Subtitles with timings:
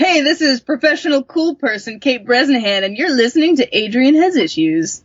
[0.00, 5.02] Hey, this is professional cool person Kate Bresnahan, and you're listening to Adrian Has Issues.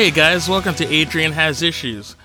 [0.00, 2.16] Hey guys, welcome to Adrian Has Issues.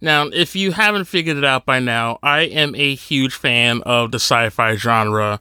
[0.00, 4.12] Now, if you haven't figured it out by now, I am a huge fan of
[4.12, 5.38] the sci fi genre.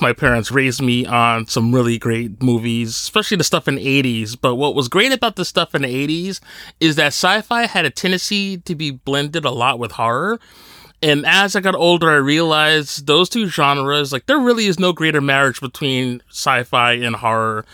[0.00, 4.40] My parents raised me on some really great movies, especially the stuff in the 80s.
[4.40, 6.38] But what was great about the stuff in the 80s
[6.78, 10.38] is that sci fi had a tendency to be blended a lot with horror.
[11.02, 14.92] And as I got older, I realized those two genres, like, there really is no
[14.92, 17.64] greater marriage between sci fi and horror.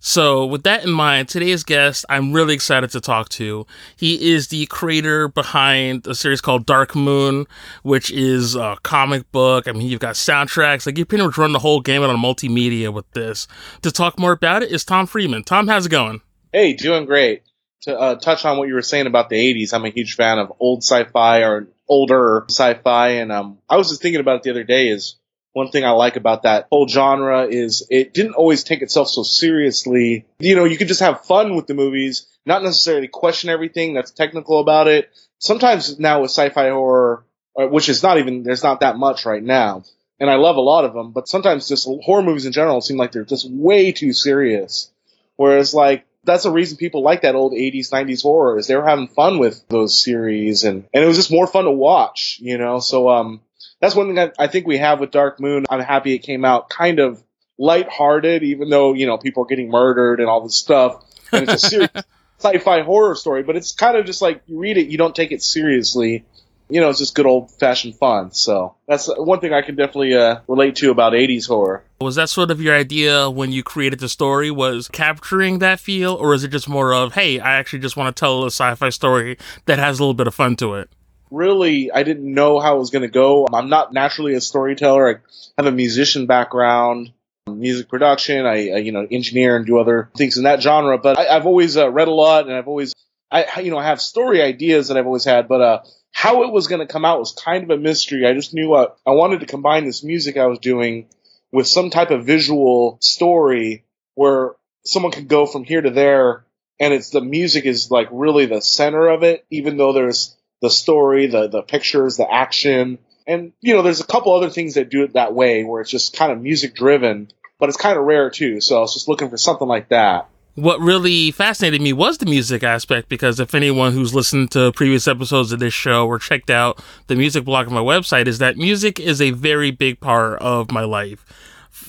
[0.00, 3.66] So, with that in mind, today's guest I'm really excited to talk to.
[3.96, 7.46] He is the creator behind a series called Dark Moon,
[7.82, 9.66] which is a comic book.
[9.66, 10.86] I mean, you've got soundtracks.
[10.86, 13.48] Like, you pretty much run the whole gamut on multimedia with this.
[13.82, 15.42] To talk more about it is Tom Freeman.
[15.42, 16.20] Tom, how's it going?
[16.52, 17.42] Hey, doing great.
[17.82, 20.38] To uh, touch on what you were saying about the 80s, I'm a huge fan
[20.38, 24.50] of old sci-fi or older sci-fi, and um, I was just thinking about it the
[24.50, 24.88] other day.
[24.88, 25.16] Is
[25.52, 29.22] one thing I like about that whole genre is it didn't always take itself so
[29.22, 30.26] seriously.
[30.38, 34.10] You know, you could just have fun with the movies, not necessarily question everything that's
[34.10, 35.10] technical about it.
[35.38, 37.24] Sometimes now with sci-fi horror,
[37.58, 39.84] uh, which is not even, there's not that much right now.
[40.20, 42.96] And I love a lot of them, but sometimes just horror movies in general seem
[42.96, 44.90] like they're just way too serious.
[45.36, 48.86] Whereas like, that's the reason people like that old 80s, 90s horror is they were
[48.86, 52.58] having fun with those series and, and it was just more fun to watch, you
[52.58, 52.80] know?
[52.80, 53.40] So, um,
[53.80, 55.66] that's one thing I think we have with Dark Moon.
[55.68, 57.22] I'm happy it came out kind of
[57.58, 61.04] lighthearted, even though, you know, people are getting murdered and all this stuff.
[61.32, 61.90] And it's a serious
[62.38, 65.32] sci-fi horror story, but it's kind of just like you read it, you don't take
[65.32, 66.24] it seriously.
[66.70, 68.32] You know, it's just good old fashioned fun.
[68.32, 71.82] So that's one thing I can definitely uh, relate to about 80s horror.
[72.00, 74.50] Was that sort of your idea when you created the story?
[74.50, 78.14] Was capturing that feel, or is it just more of, hey, I actually just want
[78.14, 80.90] to tell a sci-fi story that has a little bit of fun to it?
[81.30, 83.46] Really, I didn't know how it was going to go.
[83.52, 85.22] I'm not naturally a storyteller.
[85.58, 87.12] I have a musician background,
[87.46, 88.46] music production.
[88.46, 90.98] I, I you know, engineer and do other things in that genre.
[90.98, 92.94] But I, have always uh, read a lot, and I've always,
[93.30, 95.48] I, you know, I have story ideas that I've always had.
[95.48, 98.26] But uh, how it was going to come out was kind of a mystery.
[98.26, 101.08] I just knew uh, I wanted to combine this music I was doing
[101.52, 103.84] with some type of visual story
[104.14, 106.44] where someone could go from here to there
[106.80, 110.70] and it's the music is like really the center of it, even though there's the
[110.70, 114.90] story, the the pictures, the action, and you know, there's a couple other things that
[114.90, 118.04] do it that way where it's just kind of music driven, but it's kind of
[118.04, 118.60] rare too.
[118.60, 120.28] So I was just looking for something like that.
[120.54, 125.06] What really fascinated me was the music aspect because if anyone who's listened to previous
[125.06, 128.56] episodes of this show or checked out the music blog on my website, is that
[128.56, 131.24] music is a very big part of my life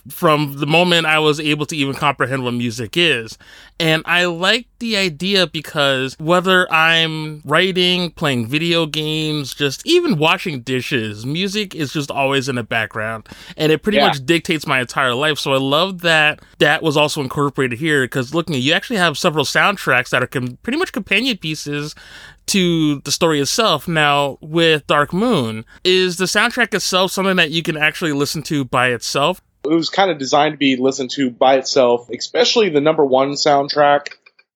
[0.10, 3.38] from the moment I was able to even comprehend what music is.
[3.80, 10.62] And I like the idea because whether I'm writing, playing video games, just even washing
[10.62, 14.08] dishes, music is just always in the background and it pretty yeah.
[14.08, 15.40] much dictates my entire life.
[15.40, 19.18] So I love that that was also incorporated here because looking at you actually have
[19.18, 21.96] several soundtracks that are com- pretty much companion pieces
[22.48, 23.88] to the story itself.
[23.88, 28.66] Now, with Dark Moon, is the soundtrack itself something that you can actually listen to
[28.66, 29.42] by itself?
[29.64, 33.32] It was kind of designed to be listened to by itself, especially the number one
[33.32, 34.08] soundtrack.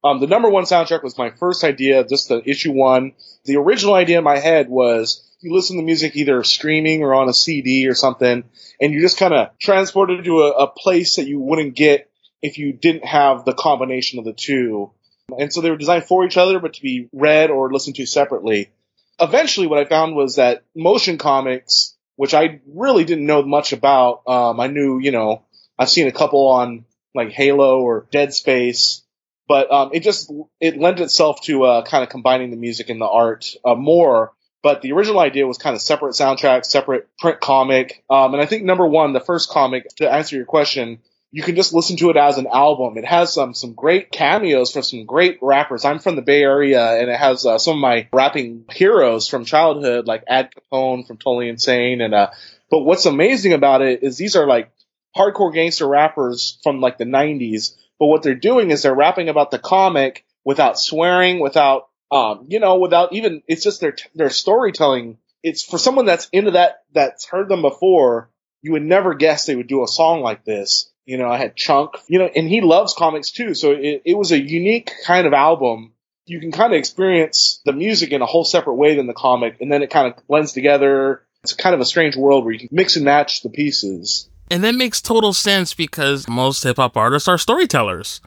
[0.03, 3.13] Um, the number one soundtrack was my first idea, just the issue one.
[3.45, 7.29] The original idea in my head was you listen to music either streaming or on
[7.29, 8.43] a CD or something,
[8.79, 12.09] and you just kind of transported to a, a place that you wouldn't get
[12.41, 14.91] if you didn't have the combination of the two.
[15.37, 18.05] And so they were designed for each other, but to be read or listened to
[18.05, 18.71] separately.
[19.19, 24.23] Eventually, what I found was that motion comics which I really didn't know much about.
[24.27, 25.43] Um, I knew, you know,
[25.77, 26.85] I've seen a couple on
[27.15, 29.03] like Halo or Dead Space,
[29.47, 33.01] but um, it just it lent itself to uh, kind of combining the music and
[33.01, 34.33] the art uh, more.
[34.61, 38.45] But the original idea was kind of separate soundtrack, separate print comic, um, and I
[38.45, 40.99] think number one, the first comic, to answer your question,
[41.33, 42.95] you can just listen to it as an album.
[42.95, 45.83] It has some some great cameos from some great rappers.
[45.83, 49.43] I'm from the Bay Area, and it has uh, some of my rapping heroes from
[49.43, 52.01] childhood, like Ad Capone from Totally Insane.
[52.01, 52.29] And uh,
[52.69, 54.71] but what's amazing about it is these are like
[55.17, 57.75] hardcore gangster rappers from like the 90s.
[57.97, 62.59] But what they're doing is they're rapping about the comic without swearing, without um, you
[62.59, 63.41] know, without even.
[63.47, 65.17] It's just their their storytelling.
[65.41, 68.29] It's for someone that's into that that's heard them before.
[68.61, 71.55] You would never guess they would do a song like this you know, I had
[71.55, 73.53] Chunk, you know, and he loves comics too.
[73.53, 75.93] So it, it was a unique kind of album
[76.25, 79.57] you can kind of experience the music in a whole separate way than the comic,
[79.59, 81.23] and then it kind of blends together.
[81.43, 84.29] It's kind of a strange world where you can mix and match the pieces.
[84.49, 88.21] And that makes total sense because most hip hop artists are storytellers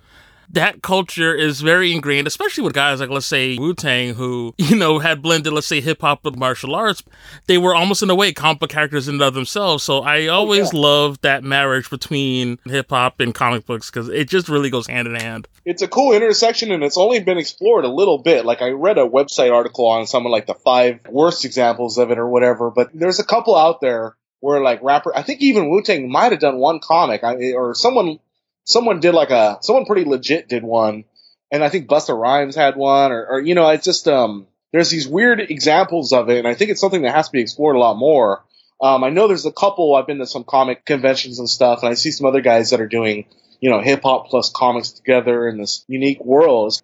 [0.51, 4.77] that culture is very ingrained, especially with guys like, let's say, Wu Tang, who, you
[4.77, 7.03] know, had blended, let's say, hip hop with martial arts.
[7.47, 9.83] They were almost in a way comic book characters in and of themselves.
[9.83, 10.83] So I oh, always oh, yeah.
[10.83, 15.09] loved that marriage between hip hop and comic books because it just really goes hand
[15.09, 15.49] in hand.
[15.65, 18.45] It's a cool intersection and it's only been explored a little bit.
[18.45, 22.11] Like I read a website article on some of like the five worst examples of
[22.11, 25.71] it or whatever, but there's a couple out there where like rapper, I think even
[25.71, 28.19] Wu Tang might have done one comic or someone
[28.67, 31.05] someone did like a someone pretty legit did one,
[31.51, 34.91] and I think Busta Rhymes had one, or, or you know, it's just um, there's
[34.91, 37.77] these weird examples of it, and I think it's something that has to be explored
[37.77, 38.45] a lot more.
[38.79, 39.95] Um, I know there's a couple.
[39.95, 42.81] I've been to some comic conventions and stuff, and I see some other guys that
[42.81, 43.27] are doing,
[43.61, 46.79] you know, hip hop plus comics together in this unique world.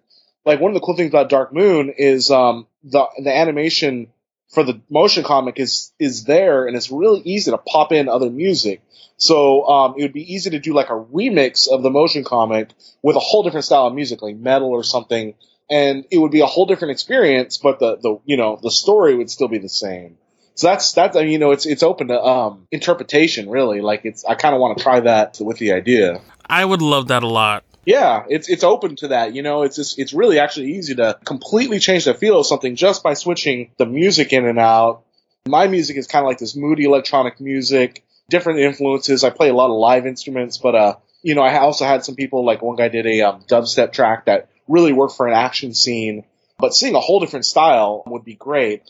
[0.45, 4.07] Like one of the cool things about Dark Moon is um, the the animation
[4.53, 8.29] for the motion comic is is there, and it's really easy to pop in other
[8.29, 8.81] music.
[9.17, 12.69] So um, it would be easy to do like a remix of the motion comic
[13.01, 15.35] with a whole different style of music, like metal or something,
[15.69, 17.57] and it would be a whole different experience.
[17.57, 20.17] But the the you know the story would still be the same.
[20.55, 23.81] So that's that's you know it's it's open to um, interpretation really.
[23.81, 26.21] Like it's I kind of want to try that with the idea.
[26.47, 27.63] I would love that a lot.
[27.85, 29.35] Yeah, it's it's open to that.
[29.35, 32.75] You know, it's just it's really actually easy to completely change the feel of something
[32.75, 35.03] just by switching the music in and out.
[35.47, 39.23] My music is kind of like this moody electronic music, different influences.
[39.23, 42.15] I play a lot of live instruments, but uh, you know, I also had some
[42.15, 45.73] people like one guy did a um, dubstep track that really worked for an action
[45.73, 46.23] scene.
[46.59, 48.83] But seeing a whole different style would be great.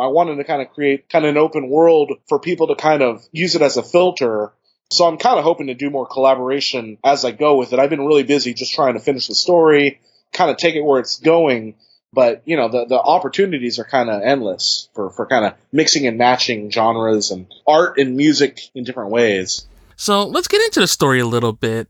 [0.00, 3.02] I wanted to kind of create kind of an open world for people to kind
[3.02, 4.52] of use it as a filter
[4.92, 7.78] so I'm kind of hoping to do more collaboration as I go with it.
[7.78, 10.00] I've been really busy just trying to finish the story,
[10.32, 11.74] kind of take it where it's going.
[12.12, 16.06] But, you know, the, the opportunities are kind of endless for, for kind of mixing
[16.06, 19.66] and matching genres and art and music in different ways.
[19.96, 21.88] So let's get into the story a little bit.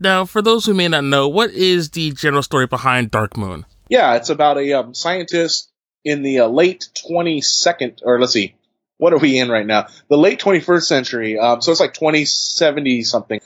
[0.00, 3.64] Now, for those who may not know, what is the general story behind Dark Moon?
[3.88, 5.70] Yeah, it's about a um, scientist
[6.04, 8.54] in the uh, late 22nd, or let's see,
[9.00, 9.86] what are we in right now?
[10.08, 11.38] The late 21st century.
[11.38, 13.40] Um, so it's like 2070 something.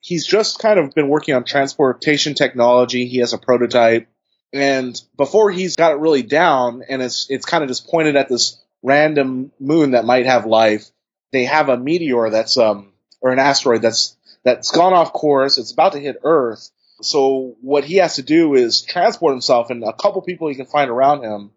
[0.00, 3.06] He's just kind of been working on transportation technology.
[3.06, 4.08] He has a prototype.
[4.54, 8.30] And before he's got it really down and it's, it's kind of just pointed at
[8.30, 10.86] this random moon that might have life,
[11.30, 15.58] they have a meteor that's, um, or an asteroid that's, that's gone off course.
[15.58, 16.70] It's about to hit Earth.
[17.02, 20.64] So what he has to do is transport himself and a couple people he can
[20.64, 21.50] find around him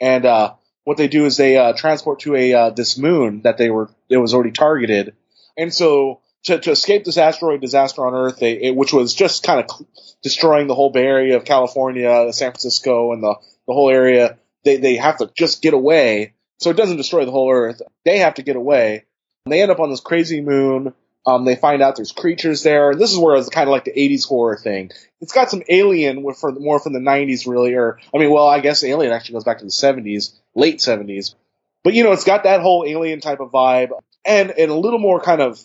[0.00, 0.52] and, uh,
[0.86, 3.90] what they do is they uh, transport to a uh, this moon that they were
[4.08, 5.16] it was already targeted,
[5.58, 9.42] and so to, to escape this asteroid disaster on Earth, they, it, which was just
[9.42, 9.86] kind of
[10.22, 13.34] destroying the whole Bay Area of California, San Francisco, and the
[13.66, 16.34] the whole area, they they have to just get away.
[16.58, 17.82] So it doesn't destroy the whole Earth.
[18.04, 19.06] They have to get away.
[19.44, 20.94] And they end up on this crazy moon.
[21.26, 22.94] Um, they find out there's creatures there.
[22.94, 24.92] This is where it's kind of like the 80s horror thing.
[25.20, 27.74] It's got some Alien for more from the 90s, really.
[27.74, 31.34] Or I mean, well, I guess Alien actually goes back to the 70s, late 70s.
[31.82, 33.90] But you know, it's got that whole Alien type of vibe,
[34.24, 35.60] and and a little more kind of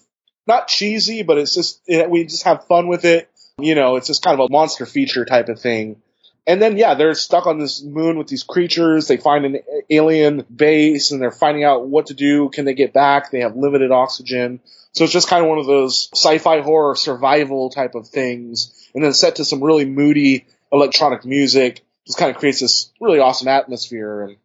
[0.48, 3.30] not cheesy, but it's just it, we just have fun with it.
[3.60, 6.02] You know, it's just kind of a monster feature type of thing.
[6.48, 9.08] And then, yeah, they're stuck on this moon with these creatures.
[9.08, 9.60] They find an
[9.90, 12.50] alien base and they're finding out what to do.
[12.50, 13.30] Can they get back?
[13.30, 14.60] They have limited oxygen.
[14.94, 18.90] So it's just kind of one of those sci-fi horror survival type of things.
[18.96, 21.86] And then set to some really moody electronic music.
[22.08, 24.24] Just kind of creates this really awesome atmosphere.
[24.24, 24.38] And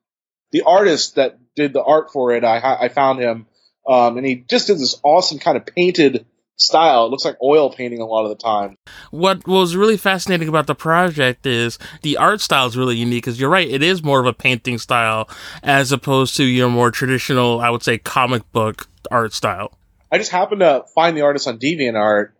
[0.53, 3.47] the artist that did the art for it, I, I found him.
[3.89, 6.27] Um, and he just did this awesome kind of painted
[6.57, 7.07] style.
[7.07, 8.77] It looks like oil painting a lot of the time.
[9.11, 13.41] What was really fascinating about the project is the art style is really unique because
[13.41, 15.29] you're right, it is more of a painting style
[15.63, 19.73] as opposed to your more traditional, I would say, comic book art style.
[20.11, 22.31] I just happened to find the artist on DeviantArt.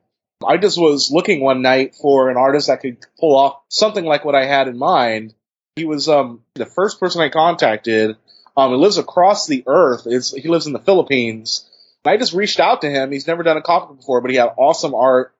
[0.47, 4.25] I just was looking one night for an artist that could pull off something like
[4.25, 5.35] what I had in mind.
[5.77, 8.17] He was um, the first person I contacted.
[8.57, 10.03] Um, he lives across the earth.
[10.07, 11.69] It's, he lives in the Philippines.
[12.09, 13.13] I just reached out to him.
[13.13, 15.35] He's never done a comic before, but he had awesome art.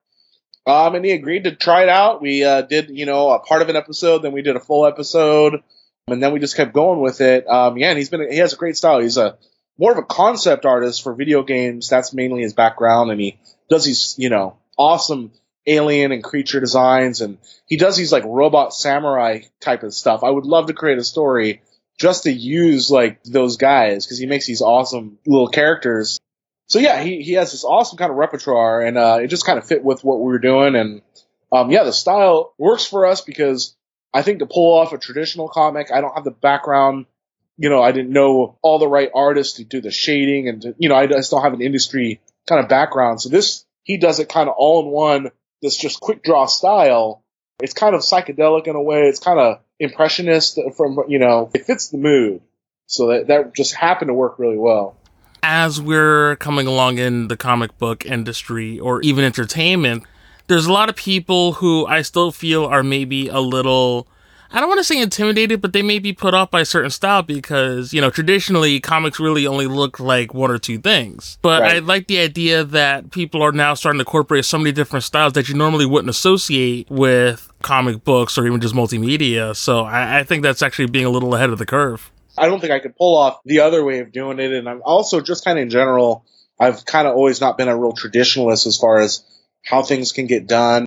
[0.65, 2.21] Um, and he agreed to try it out.
[2.21, 4.85] We uh, did, you know, a part of an episode, then we did a full
[4.85, 5.63] episode,
[6.09, 7.47] and then we just kept going with it.
[7.47, 8.99] Um, yeah, and he's been he has a great style.
[8.99, 9.37] He's a
[9.77, 11.87] more of a concept artist for video games.
[11.87, 15.31] That's mainly his background, and he does these, you know, awesome
[15.65, 20.23] alien and creature designs, and he does these like robot samurai type of stuff.
[20.23, 21.61] I would love to create a story
[21.97, 26.19] just to use like those guys because he makes these awesome little characters.
[26.67, 29.57] So yeah, he he has this awesome kind of repertoire, and uh, it just kind
[29.57, 31.01] of fit with what we were doing, and
[31.51, 33.75] um, yeah, the style works for us because
[34.13, 37.05] I think to pull off a traditional comic, I don't have the background.
[37.57, 40.75] You know, I didn't know all the right artists to do the shading and to,
[40.77, 43.19] you know, I just don't have an industry kind of background.
[43.21, 45.31] So this, he does it kind of all in one,
[45.61, 47.23] this just quick draw style.
[47.59, 49.07] It's kind of psychedelic in a way.
[49.07, 52.41] It's kind of impressionist from, you know, it fits the mood.
[52.85, 54.95] So that, that just happened to work really well
[55.47, 60.03] as we're coming along in the comic book industry or even entertainment,
[60.47, 64.09] there's a lot of people who I still feel are maybe a little
[64.51, 66.89] I don't want to say intimidated, but they may be put off by a certain
[66.89, 71.37] style because, you know, traditionally comics really only look like one or two things.
[71.41, 71.75] But right.
[71.75, 75.33] I like the idea that people are now starting to incorporate so many different styles
[75.33, 79.53] that you normally wouldn't associate with comic books or even just multimedia.
[79.53, 82.09] So I, I think that's actually being a little ahead of the curve.
[82.37, 84.51] I don't think I could pull off the other way of doing it.
[84.51, 86.25] And I'm also just kind of in general,
[86.59, 89.23] I've kind of always not been a real traditionalist as far as
[89.65, 90.85] how things can get done.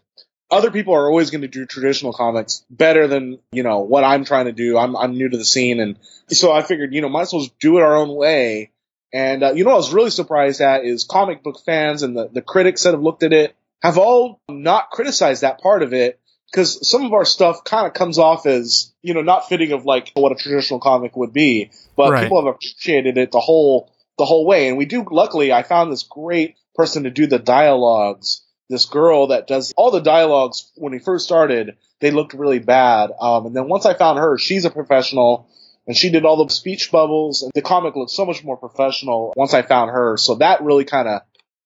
[0.50, 4.25] Other people are always going to do traditional comics better than, you know, what I'm
[4.25, 4.76] trying to do.
[4.76, 5.78] I'm, I'm new to the scene.
[5.78, 5.97] And
[6.28, 8.71] so I figured, you know, might as well do it our own way.
[9.12, 12.28] And, uh, you know, I was really surprised at is comic book fans and the,
[12.28, 16.21] the critics that have looked at it have all not criticized that part of it
[16.50, 19.85] because some of our stuff kind of comes off as you know not fitting of
[19.85, 22.23] like what a traditional comic would be, but right.
[22.23, 24.69] people have appreciated it the whole the whole way.
[24.69, 25.04] And we do.
[25.11, 28.42] Luckily, I found this great person to do the dialogues.
[28.69, 33.11] This girl that does all the dialogues when we first started, they looked really bad.
[33.21, 35.49] Um, and then once I found her, she's a professional
[35.88, 39.33] and she did all the speech bubbles and the comic looked so much more professional
[39.37, 40.16] once I found her.
[40.19, 41.23] So that really kind of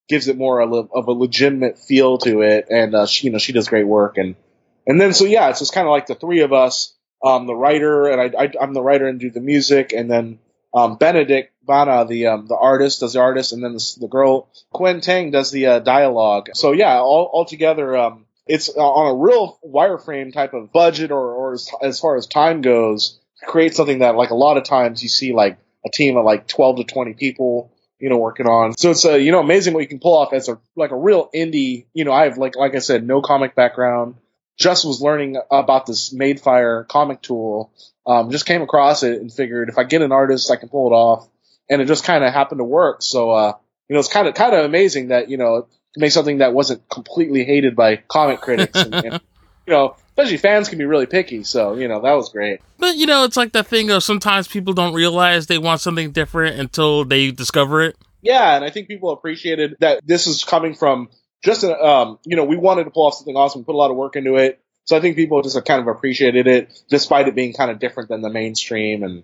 [0.09, 2.67] gives it more of a legitimate feel to it.
[2.71, 4.35] And, uh, she, you know, she does great work and
[4.87, 7.55] and then so yeah, it's just kind of like the three of us, um, the
[7.55, 10.39] writer, and I, am the writer and do the music, and then
[10.73, 14.49] um, Benedict Bana, the um, the artist, does the artist, and then the, the girl
[14.71, 16.49] Quinn Tang does the uh, dialogue.
[16.53, 21.31] So yeah, all all together, um, it's on a real wireframe type of budget, or
[21.33, 25.01] or as, as far as time goes, create something that like a lot of times
[25.01, 28.77] you see like a team of like 12 to 20 people you know, working on.
[28.77, 30.97] So it's, uh, you know, amazing what you can pull off as a, like a
[30.97, 34.15] real indie, you know, I have like, like I said, no comic background
[34.57, 37.71] just was learning about this Madefire comic tool.
[38.07, 40.87] Um, just came across it and figured if I get an artist, I can pull
[40.87, 41.27] it off.
[41.69, 43.01] And it just kind of happened to work.
[43.01, 43.53] So, uh,
[43.89, 46.53] you know, it's kind of, kind of amazing that, you know, to make something that
[46.53, 49.13] wasn't completely hated by comic critics and, and
[49.67, 51.43] you know, especially fans can be really picky.
[51.43, 52.61] So, you know, that was great.
[52.77, 56.11] But, you know, it's like that thing of sometimes people don't realize they want something
[56.11, 57.97] different until they discover it.
[58.21, 58.55] Yeah.
[58.55, 61.09] And I think people appreciated that this is coming from
[61.43, 63.61] just um, you know, we wanted to pull off something awesome.
[63.61, 64.59] We put a lot of work into it.
[64.85, 68.09] So I think people just kind of appreciated it, despite it being kind of different
[68.09, 69.03] than the mainstream.
[69.03, 69.23] And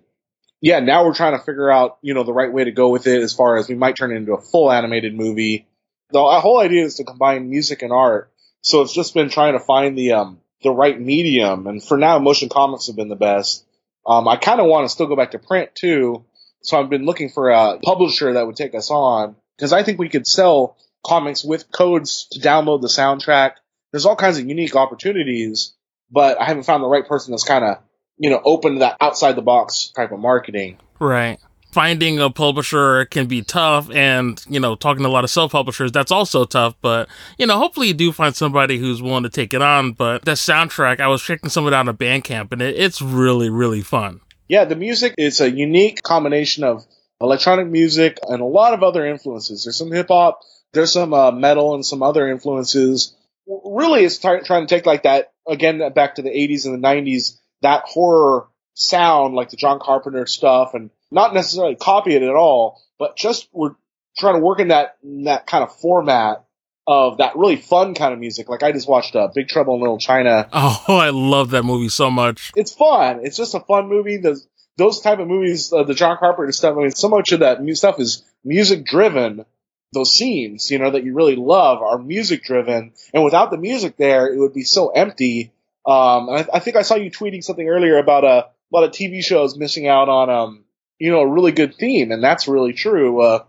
[0.59, 3.05] yeah, now we're trying to figure out, you know, the right way to go with
[3.05, 5.67] it as far as we might turn it into a full animated movie.
[6.09, 8.31] The whole idea is to combine music and art.
[8.61, 11.67] So it's just been trying to find the, um, the right medium.
[11.67, 13.65] And for now, motion comics have been the best.
[14.05, 16.25] Um, I kind of want to still go back to print too.
[16.63, 19.99] So I've been looking for a publisher that would take us on because I think
[19.99, 23.53] we could sell comics with codes to download the soundtrack.
[23.91, 25.73] There's all kinds of unique opportunities,
[26.09, 27.77] but I haven't found the right person that's kind of,
[28.17, 30.77] you know, open to that outside the box type of marketing.
[30.99, 31.39] Right.
[31.71, 35.53] Finding a publisher can be tough, and you know, talking to a lot of self
[35.53, 36.75] publishers, that's also tough.
[36.81, 39.93] But you know, hopefully, you do find somebody who's willing to take it on.
[39.93, 43.01] But the soundtrack, I was checking some of it out on Bandcamp, and it, it's
[43.01, 44.19] really, really fun.
[44.49, 46.85] Yeah, the music is a unique combination of
[47.21, 49.63] electronic music and a lot of other influences.
[49.63, 50.41] There's some hip hop,
[50.73, 53.15] there's some uh, metal and some other influences.
[53.47, 57.37] Really, it's trying to take like that again back to the 80s and the 90s.
[57.61, 62.81] That horror sound, like the John Carpenter stuff, and not necessarily copy it at all,
[62.97, 63.75] but just we're
[64.17, 66.45] trying to work in that in that kind of format
[66.87, 68.49] of that really fun kind of music.
[68.49, 70.47] Like I just watched uh, Big Trouble in Little China.
[70.51, 72.51] Oh, I love that movie so much.
[72.55, 73.21] It's fun.
[73.23, 74.17] It's just a fun movie.
[74.17, 74.47] Those
[74.77, 76.75] those type of movies, uh, the John Carpenter stuff.
[76.77, 79.45] I mean, so much of that stuff is music driven
[79.93, 82.93] those scenes, you know, that you really love are music driven.
[83.13, 85.51] And without the music there, it would be so empty.
[85.85, 88.83] Um, and I, I, think I saw you tweeting something earlier about a, a lot
[88.83, 90.63] of TV shows missing out on, um,
[90.97, 92.11] you know, a really good theme.
[92.11, 93.21] And that's really true.
[93.21, 93.43] Uh,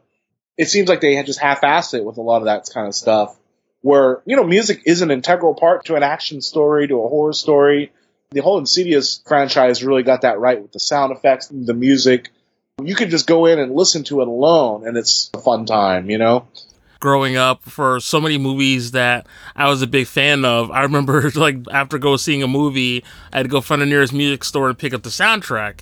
[0.59, 2.95] it seems like they had just half-assed it with a lot of that kind of
[2.95, 3.37] stuff
[3.81, 7.33] where, you know, music is an integral part to an action story, to a horror
[7.33, 7.93] story.
[8.31, 12.31] The whole Insidious franchise really got that right with the sound effects, the music,
[12.87, 16.11] you could just go in and listen to it alone and it's a fun time,
[16.11, 16.47] you know?
[17.03, 20.71] growing up for so many movies that I was a big fan of.
[20.71, 24.13] I remember like after go seeing a movie, I had to go find the nearest
[24.13, 25.81] music store and pick up the soundtrack.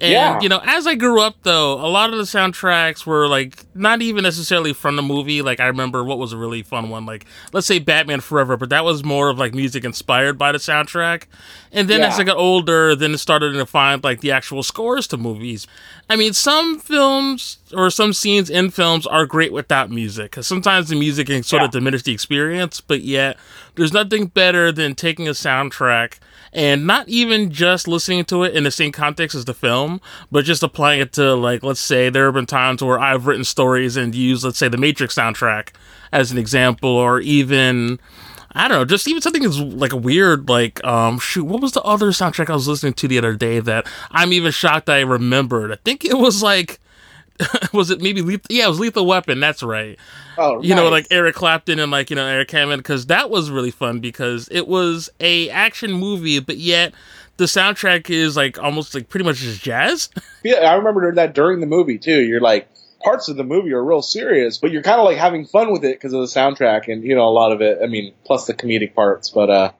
[0.00, 0.40] And Yeah.
[0.40, 4.00] you know, as I grew up though, a lot of the soundtracks were like not
[4.02, 5.42] even necessarily from the movie.
[5.42, 8.70] Like I remember what was a really fun one, like let's say Batman Forever, but
[8.70, 11.24] that was more of like music inspired by the soundtrack.
[11.72, 15.06] And then as I got older, then it started to find like the actual scores
[15.08, 15.66] to movies.
[16.08, 20.88] I mean, some films or some scenes in films are great without music because sometimes
[20.88, 23.36] the music can sort of diminish the experience, but yet
[23.76, 26.14] there's nothing better than taking a soundtrack
[26.52, 30.44] and not even just listening to it in the same context as the film, but
[30.44, 33.96] just applying it to like let's say there have been times where I've written stories
[33.96, 35.70] and used let's say the Matrix soundtrack
[36.12, 38.00] as an example, or even
[38.52, 41.72] I don't know, just even something that's like a weird like um shoot, what was
[41.72, 45.00] the other soundtrack I was listening to the other day that I'm even shocked I
[45.00, 45.72] remembered?
[45.72, 46.80] I think it was like
[47.72, 48.46] was it maybe lethal?
[48.50, 49.40] Yeah, it was Lethal Weapon.
[49.40, 49.98] That's right
[50.40, 53.50] Oh, you know, like Eric Clapton and like you know Eric Hammond, because that was
[53.50, 56.94] really fun because it was a action movie, but yet
[57.36, 60.08] the soundtrack is like almost like pretty much just jazz.
[60.42, 62.22] Yeah, I remember that during the movie too.
[62.22, 62.66] You're like
[63.04, 65.84] parts of the movie are real serious, but you're kind of like having fun with
[65.84, 67.80] it because of the soundtrack and you know a lot of it.
[67.84, 69.28] I mean, plus the comedic parts.
[69.28, 69.72] But uh,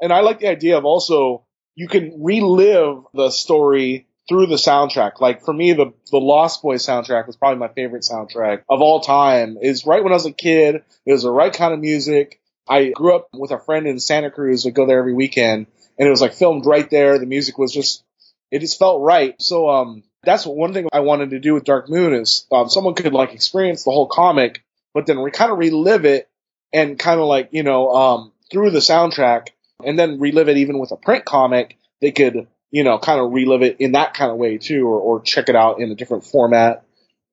[0.00, 1.44] and I like the idea of also
[1.76, 5.20] you can relive the story through the soundtrack.
[5.20, 9.00] Like for me, the the Lost Boys soundtrack was probably my favorite soundtrack of all
[9.00, 9.58] time.
[9.60, 10.84] Is right when I was a kid.
[11.04, 12.40] It was the right kind of music.
[12.68, 14.64] I grew up with a friend in Santa Cruz.
[14.64, 15.66] Would go there every weekend,
[15.98, 17.18] and it was like filmed right there.
[17.18, 18.04] The music was just
[18.52, 19.34] it just felt right.
[19.42, 22.94] So um, that's one thing I wanted to do with Dark Moon is um, someone
[22.94, 24.62] could like experience the whole comic,
[24.94, 26.30] but then re- kind of relive it
[26.72, 29.48] and kind of like you know um, through the soundtrack,
[29.84, 31.76] and then relive it even with a print comic.
[32.00, 34.98] They could you know kind of relive it in that kind of way too, or,
[35.00, 36.84] or check it out in a different format.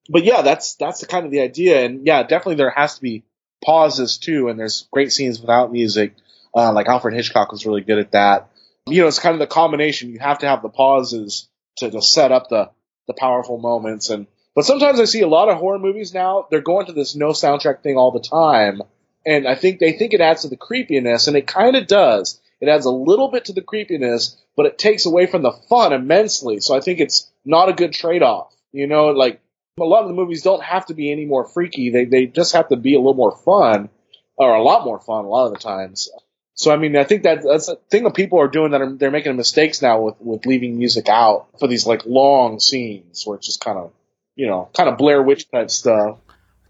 [0.09, 3.01] But yeah, that's that's the kind of the idea, and yeah, definitely there has to
[3.01, 3.23] be
[3.63, 6.15] pauses too, and there's great scenes without music.
[6.55, 8.49] Uh, like Alfred Hitchcock was really good at that
[8.87, 10.11] you know, it's kind of the combination.
[10.11, 12.71] You have to have the pauses to, to set up the,
[13.07, 14.09] the powerful moments.
[14.09, 17.15] And, but sometimes I see a lot of horror movies now, they're going to this
[17.15, 18.81] no soundtrack thing all the time.
[19.25, 22.39] And I think they think it adds to the creepiness, and it kind of does.
[22.59, 25.93] It adds a little bit to the creepiness, but it takes away from the fun
[25.93, 26.59] immensely.
[26.59, 28.53] So I think it's not a good trade off.
[28.71, 29.39] You know, like
[29.79, 31.91] a lot of the movies don't have to be any more freaky.
[31.91, 33.89] They, they just have to be a little more fun,
[34.35, 36.09] or a lot more fun a lot of the times.
[36.55, 38.91] So I mean, I think that that's a thing that people are doing that are,
[38.91, 43.37] they're making mistakes now with with leaving music out for these like long scenes where
[43.37, 43.91] it's just kind of
[44.35, 46.17] you know kind of Blair Witch type stuff.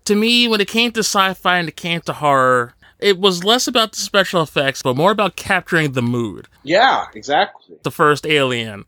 [0.04, 3.68] to me, when it came to sci-fi and it came to horror, it was less
[3.68, 6.48] about the special effects, but more about capturing the mood.
[6.64, 7.76] Yeah, exactly.
[7.84, 8.86] The first Alien.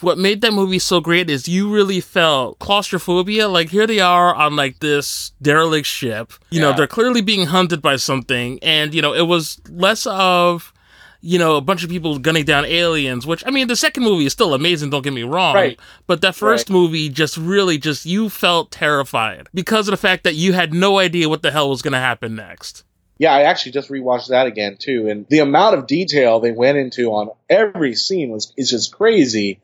[0.00, 3.46] What made that movie so great is you really felt claustrophobia.
[3.48, 6.32] Like here they are on like this derelict ship.
[6.50, 10.72] You know, they're clearly being hunted by something, and you know, it was less of
[11.24, 14.26] you know, a bunch of people gunning down aliens, which I mean, the second movie
[14.26, 15.54] is still amazing, don't get me wrong.
[15.54, 15.78] Right.
[16.08, 16.74] But that first Right.
[16.74, 20.98] movie just really just you felt terrified because of the fact that you had no
[20.98, 22.82] idea what the hell was going to happen next.
[23.18, 26.78] Yeah, I actually just rewatched that again too, and the amount of detail they went
[26.78, 29.60] into on every scene was is just crazy.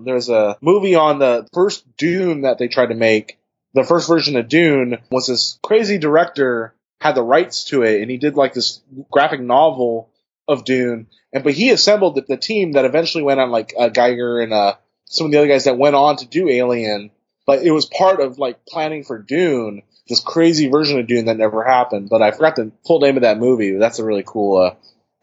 [0.00, 3.38] There's a movie on the first Dune that they tried to make.
[3.74, 8.10] The first version of Dune was this crazy director had the rights to it, and
[8.10, 10.10] he did like this graphic novel
[10.48, 11.06] of Dune.
[11.32, 14.52] And but he assembled the, the team that eventually went on like uh, Giger and
[14.52, 17.10] uh, some of the other guys that went on to do Alien.
[17.46, 21.36] But it was part of like planning for Dune, this crazy version of Dune that
[21.36, 22.08] never happened.
[22.08, 23.76] But I forgot the full name of that movie.
[23.76, 24.74] That's a really cool uh,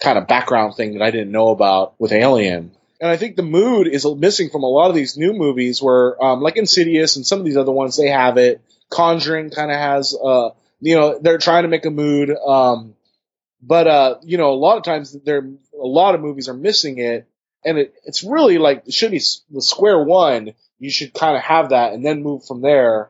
[0.01, 2.71] kind of background thing that I didn't know about with Alien.
[2.99, 6.21] And I think the mood is missing from a lot of these new movies where,
[6.23, 8.61] um, like Insidious and some of these other ones, they have it.
[8.89, 12.29] Conjuring kind of has, uh, you know, they're trying to make a mood.
[12.29, 12.95] Um,
[13.61, 16.97] but, uh, you know, a lot of times there, a lot of movies are missing
[16.97, 17.27] it.
[17.65, 20.53] And it, it's really like, it should be the square one.
[20.79, 23.09] You should kind of have that and then move from there.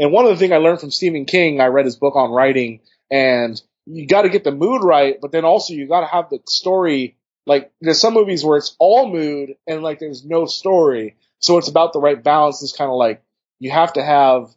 [0.00, 2.30] And one of the things I learned from Stephen King, I read his book on
[2.30, 6.06] writing and you got to get the mood right, but then also you got to
[6.06, 7.18] have the story.
[7.44, 11.16] Like there's some movies where it's all mood and like there's no story.
[11.38, 12.62] So it's about the right balance.
[12.62, 13.22] It's kind of like
[13.58, 14.48] you have to have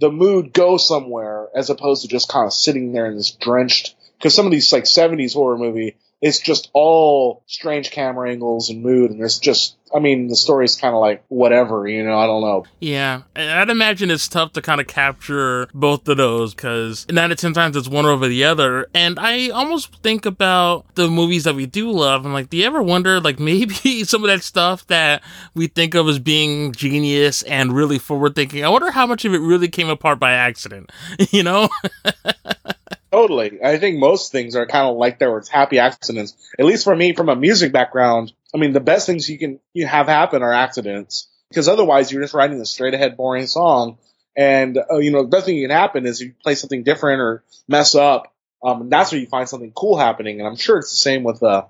[0.00, 3.94] the mood go somewhere as opposed to just kind of sitting there in this drenched.
[4.16, 8.82] Because some of these like 70s horror movie, it's just all strange camera angles and
[8.82, 12.18] mood, and it's just, I mean, the story's kind of like whatever, you know.
[12.18, 12.64] I don't know.
[12.80, 17.38] Yeah, I'd imagine it's tough to kind of capture both of those because nine of
[17.38, 18.88] ten times it's one over the other.
[18.94, 22.26] And I almost think about the movies that we do love.
[22.26, 25.22] I'm like, do you ever wonder, like, maybe some of that stuff that
[25.54, 29.34] we think of as being genius and really forward thinking, I wonder how much of
[29.34, 30.90] it really came apart by accident,
[31.30, 31.68] you know?
[33.18, 33.58] Totally.
[33.64, 36.36] I think most things are kind of like that where it's happy accidents.
[36.56, 39.58] At least for me, from a music background, I mean, the best things you can
[39.72, 41.28] you have happen are accidents.
[41.48, 43.98] because otherwise you're just writing a straight ahead boring song.
[44.36, 47.42] And, uh, you know, the best thing can happen is you play something different or
[47.66, 48.32] mess up.
[48.62, 50.38] Um, that's where you find something cool happening.
[50.38, 51.64] And I'm sure it's the same with, uh,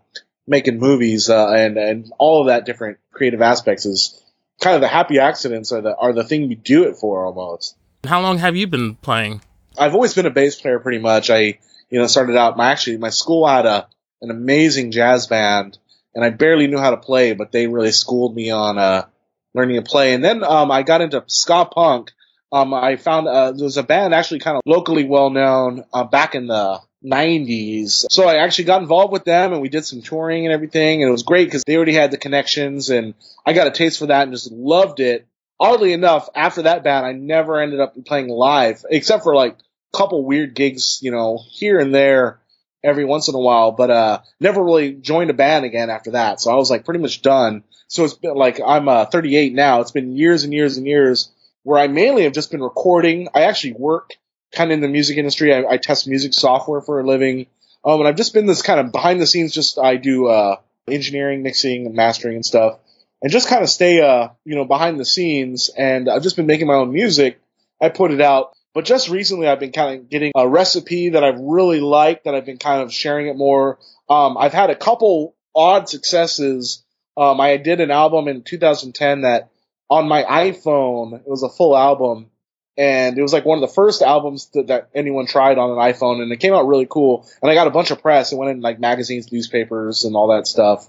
[0.46, 4.22] making movies, uh, and, and all of that different creative aspects is
[4.60, 7.76] kind of the happy accidents are the, are the thing you do it for almost.
[8.04, 9.42] How long have you been playing?
[9.78, 11.30] I've always been a bass player pretty much.
[11.30, 11.58] I,
[11.90, 13.88] you know, started out, my, actually, my school had a,
[14.20, 15.78] an amazing jazz band
[16.14, 19.06] and I barely knew how to play, but they really schooled me on, uh,
[19.54, 20.14] learning to play.
[20.14, 22.12] And then, um, I got into ska punk.
[22.50, 26.04] Um, I found, uh, there was a band actually kind of locally well known, uh,
[26.04, 28.06] back in the 90s.
[28.10, 31.02] So I actually got involved with them and we did some touring and everything.
[31.02, 33.14] And it was great because they already had the connections and
[33.46, 35.26] I got a taste for that and just loved it.
[35.60, 39.56] Oddly enough, after that band, I never ended up playing live except for like
[39.92, 42.40] couple weird gigs, you know, here and there
[42.84, 46.40] every once in a while, but, uh, never really joined a band again after that.
[46.40, 47.64] So I was like pretty much done.
[47.88, 49.80] So it's been like, I'm, uh, 38 now.
[49.80, 51.30] It's been years and years and years
[51.64, 53.28] where I mainly have just been recording.
[53.34, 54.12] I actually work
[54.52, 55.52] kind of in the music industry.
[55.52, 57.46] I, I test music software for a living.
[57.84, 60.56] Um, and I've just been this kind of behind the scenes, just I do, uh,
[60.86, 62.78] engineering, mixing mastering and stuff
[63.22, 65.70] and just kind of stay, uh, you know, behind the scenes.
[65.76, 67.40] And I've just been making my own music.
[67.80, 71.24] I put it out, but just recently I've been kind of getting a recipe that
[71.24, 73.80] I've really liked that I've been kind of sharing it more.
[74.08, 76.84] Um, I've had a couple odd successes.
[77.16, 79.50] Um, I did an album in 2010 that
[79.90, 82.30] on my iPhone, it was a full album
[82.76, 85.92] and it was like one of the first albums that, that, anyone tried on an
[85.92, 87.28] iPhone, and it came out really cool.
[87.42, 88.30] And I got a bunch of press.
[88.30, 90.88] It went in like magazines, newspapers, and all that stuff.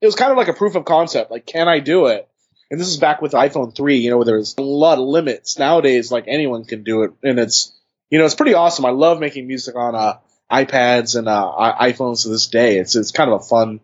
[0.00, 1.32] It was kind of like a proof of concept.
[1.32, 2.29] Like, can I do it?
[2.70, 5.58] And this is back with iPhone 3, you know, where there's a lot of limits.
[5.58, 7.72] Nowadays, like anyone can do it, and it's,
[8.10, 8.84] you know, it's pretty awesome.
[8.84, 10.18] I love making music on uh,
[10.50, 12.78] iPads and uh, iPhones to this day.
[12.78, 13.80] It's it's kind of a fun,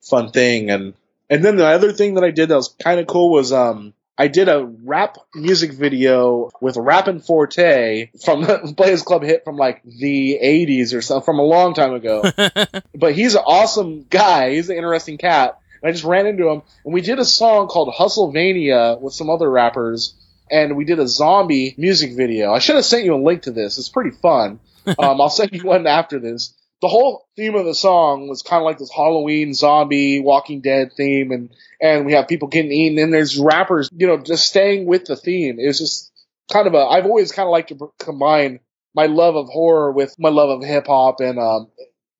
[0.00, 0.70] fun thing.
[0.70, 0.94] And
[1.28, 3.94] and then the other thing that I did that was kind of cool was um
[4.20, 9.56] I did a rap music video with Rappin' 4-Tay from the Playaz Club hit from
[9.56, 12.22] like the 80s or something, from a long time ago.
[12.94, 14.50] but he's an awesome guy.
[14.50, 15.58] He's an interesting cat.
[15.82, 19.30] And I just ran into him, and we did a song called Hustlemania with some
[19.30, 20.14] other rappers,
[20.50, 22.52] and we did a zombie music video.
[22.52, 23.78] I should have sent you a link to this.
[23.78, 24.60] It's pretty fun.
[24.98, 28.60] Um, I'll send you one after this the whole theme of the song was kind
[28.60, 32.98] of like this Halloween zombie Walking Dead theme, and and we have people getting eaten,
[32.98, 35.58] and there's rappers, you know, just staying with the theme.
[35.58, 36.10] It was just
[36.50, 36.78] kind of a.
[36.78, 38.60] I've always kind of liked to combine
[38.94, 41.68] my love of horror with my love of hip hop, and um,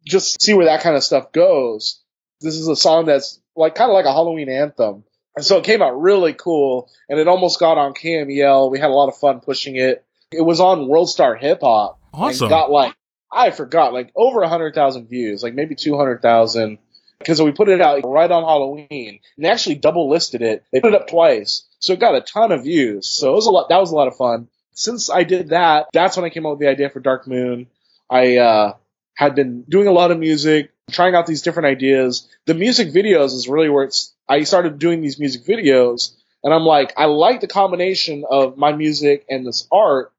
[0.05, 2.03] just see where that kind of stuff goes.
[2.43, 5.05] This is a song that's like kind of like a Halloween anthem.
[5.37, 8.71] And so it came out really cool, and it almost got on KMEL.
[8.71, 10.05] We had a lot of fun pushing it.
[10.33, 12.01] It was on World Star Hip Hop.
[12.13, 12.47] Awesome.
[12.47, 12.95] And got like
[13.33, 16.79] I forgot, like over a hundred thousand views, like maybe two hundred thousand,
[17.19, 20.65] because we put it out right on Halloween, and they actually double listed it.
[20.73, 23.07] They put it up twice, so it got a ton of views.
[23.07, 23.69] So it was a lot.
[23.69, 24.49] That was a lot of fun.
[24.73, 27.69] Since I did that, that's when I came up with the idea for Dark Moon.
[28.11, 28.75] I uh,
[29.15, 32.29] had been doing a lot of music, trying out these different ideas.
[32.47, 34.15] The music videos is really where it's.
[34.29, 38.73] I started doing these music videos, and I'm like, I like the combination of my
[38.73, 40.13] music and this art,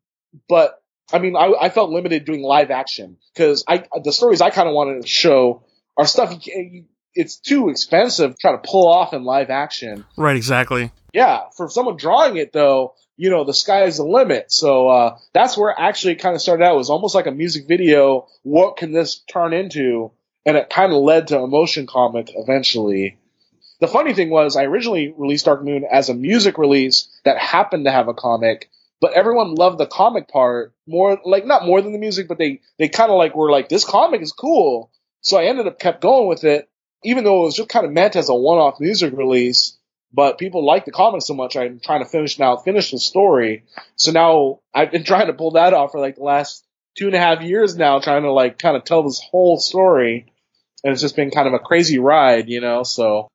[0.50, 0.82] but
[1.14, 4.68] I mean, I, I felt limited doing live action because I the stories I kind
[4.68, 5.64] of wanted to show
[5.98, 10.06] are stuff you, it's too expensive to try to pull off in live action.
[10.18, 10.92] Right, exactly.
[11.14, 14.52] Yeah, for someone drawing it though, you know, the sky is the limit.
[14.52, 16.74] So uh, that's where actually kind of started out.
[16.74, 18.28] It was almost like a music video.
[18.44, 20.12] What can this turn into?
[20.46, 23.18] And it kind of led to a motion comic eventually.
[23.80, 27.86] The funny thing was, I originally released Dark Moon as a music release that happened
[27.86, 31.92] to have a comic, but everyone loved the comic part more, like not more than
[31.92, 34.92] the music, but they they kind of like were like this comic is cool.
[35.22, 36.70] So I ended up kept going with it,
[37.04, 39.78] even though it was just kind of meant as a one-off music release.
[40.14, 43.64] But people like the comic so much, I'm trying to finish now, finish the story.
[43.96, 46.66] So now I've been trying to pull that off for like the last
[46.98, 50.31] two and a half years now, trying to like kind of tell this whole story.
[50.84, 53.30] And it's just been kind of a crazy ride, you know, so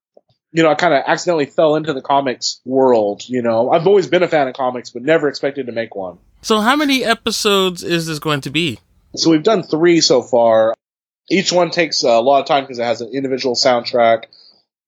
[0.56, 3.28] you know, I kind of accidentally fell into the comics world.
[3.28, 6.18] You know, I've always been a fan of comics, but never expected to make one.
[6.40, 8.78] So, how many episodes is this going to be?
[9.16, 10.74] So, we've done three so far.
[11.28, 14.24] Each one takes a lot of time because it has an individual soundtrack.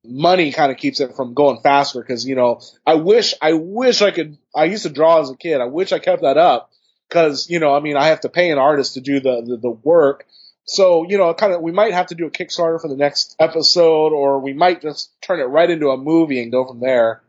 [0.05, 4.01] Money kind of keeps it from going faster because, you know, I wish, I wish
[4.01, 5.61] I could, I used to draw as a kid.
[5.61, 6.71] I wish I kept that up
[7.09, 9.57] because, you know, I mean, I have to pay an artist to do the, the,
[9.57, 10.25] the work
[10.69, 13.35] so, you know, kind of, we might have to do a Kickstarter for the next
[13.39, 17.23] episode, or we might just turn it right into a movie and go from there.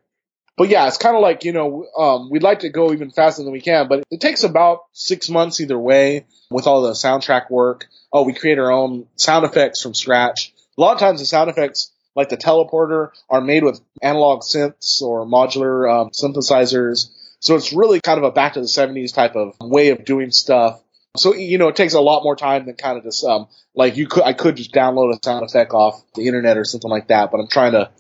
[0.58, 3.44] But yeah, it's kind of like, you know, um, we'd like to go even faster
[3.44, 7.50] than we can, but it takes about six months either way with all the soundtrack
[7.50, 7.88] work.
[8.12, 10.54] Oh, we create our own sound effects from scratch.
[10.78, 15.02] A lot of times the sound effects like the teleporter, are made with analog synths
[15.02, 17.10] or modular um, synthesizers.
[17.40, 20.32] So it's really kind of a back to the 70s type of way of doing
[20.32, 20.82] stuff.
[21.18, 23.98] So you know, it takes a lot more time than kind of just um like
[23.98, 27.08] you could I could just download a sound effect off the internet or something like
[27.08, 27.32] that.
[27.32, 27.92] But I'm trying to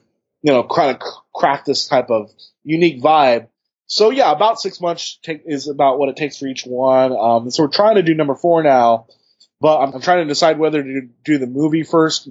[0.41, 1.01] you know kind of
[1.33, 2.31] craft this type of
[2.63, 3.47] unique vibe.
[3.87, 7.11] So yeah, about six months take, is about what it takes for each one.
[7.17, 9.07] Um, so we're trying to do number four now,
[9.59, 12.29] but I'm, I'm trying to decide whether to do the movie first.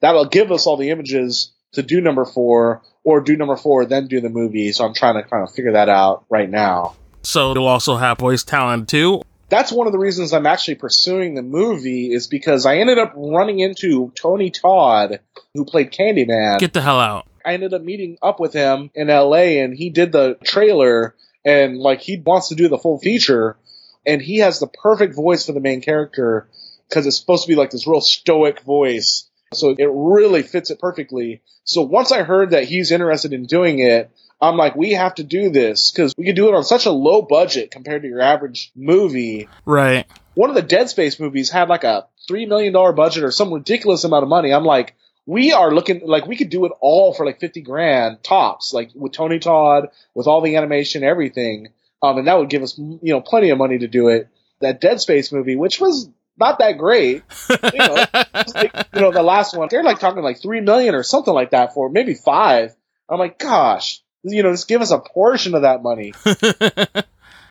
[0.00, 4.06] That'll give us all the images to do number four, or do number four then
[4.06, 4.72] do the movie.
[4.72, 6.94] So I'm trying to kind of figure that out right now.
[7.22, 9.22] So it'll also have voice talent too.
[9.48, 13.14] That's one of the reasons I'm actually pursuing the movie is because I ended up
[13.16, 15.20] running into Tony Todd,
[15.54, 16.58] who played Candyman.
[16.58, 17.26] Get the hell out.
[17.44, 21.78] I ended up meeting up with him in LA and he did the trailer and
[21.78, 23.56] like he wants to do the full feature
[24.06, 26.48] and he has the perfect voice for the main character
[26.88, 29.28] because it's supposed to be like this real stoic voice.
[29.54, 31.40] So it really fits it perfectly.
[31.64, 35.24] So once I heard that he's interested in doing it, I'm like, we have to
[35.24, 38.20] do this because we can do it on such a low budget compared to your
[38.20, 39.48] average movie.
[39.64, 40.06] Right.
[40.34, 44.04] One of the Dead Space movies had like a $3 million budget or some ridiculous
[44.04, 44.52] amount of money.
[44.52, 44.94] I'm like,
[45.26, 48.90] we are looking like we could do it all for like 50 grand tops, like
[48.94, 51.68] with Tony Todd, with all the animation, everything.
[52.02, 54.28] Um, and that would give us, you know, plenty of money to do it.
[54.60, 58.04] That Dead Space movie, which was not that great, you know,
[58.54, 61.50] like, you know, the last one, they're like talking like three million or something like
[61.50, 62.74] that for maybe five.
[63.08, 66.12] I'm like, gosh, you know, just give us a portion of that money.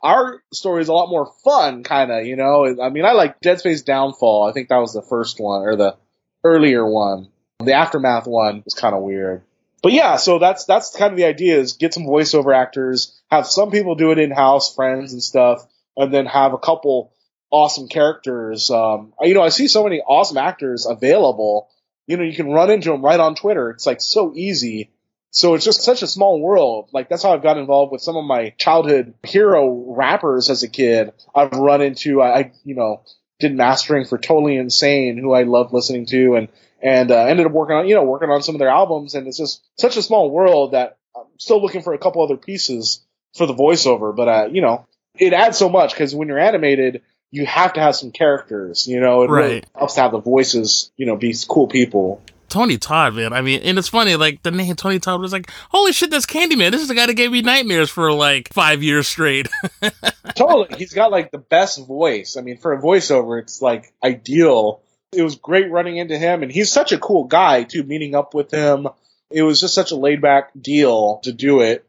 [0.03, 2.65] Our story is a lot more fun, kind of, you know.
[2.81, 4.47] I mean, I like Dead Space Downfall.
[4.47, 5.97] I think that was the first one or the
[6.43, 7.29] earlier one.
[7.59, 9.41] The aftermath one was kind of weird.
[9.81, 13.47] But yeah, so that's that's kind of the idea is get some voiceover actors, have
[13.47, 17.11] some people do it in house, friends and stuff, and then have a couple
[17.51, 18.69] awesome characters.
[18.69, 21.69] Um, you know, I see so many awesome actors available.
[22.07, 23.69] You know, you can run into them right on Twitter.
[23.69, 24.91] It's like so easy.
[25.31, 26.89] So it's just such a small world.
[26.93, 30.67] Like that's how I've got involved with some of my childhood hero rappers as a
[30.67, 31.11] kid.
[31.35, 33.03] I've run into, I, you know,
[33.39, 36.47] did mastering for Totally Insane, who I love listening to, and
[36.81, 39.15] and uh, ended up working on you know working on some of their albums.
[39.15, 42.37] And it's just such a small world that I'm still looking for a couple other
[42.37, 44.15] pieces for the voiceover.
[44.15, 44.87] But uh, you know,
[45.17, 48.87] it adds so much because when you're animated, you have to have some characters.
[48.87, 49.43] You know, it right.
[49.43, 50.91] really helps to have the voices.
[50.97, 52.21] You know, be cool people.
[52.49, 53.33] Tony Todd, man.
[53.33, 56.25] I mean, and it's funny, like the name Tony Todd was like, holy shit, that's
[56.25, 56.71] Candyman.
[56.71, 59.47] This is the guy that gave me nightmares for like five years straight.
[60.35, 60.77] totally.
[60.77, 62.37] He's got like the best voice.
[62.37, 64.81] I mean, for a voiceover, it's like ideal.
[65.11, 67.83] It was great running into him, and he's such a cool guy too.
[67.83, 68.87] Meeting up with him,
[69.29, 71.85] it was just such a laid back deal to do it.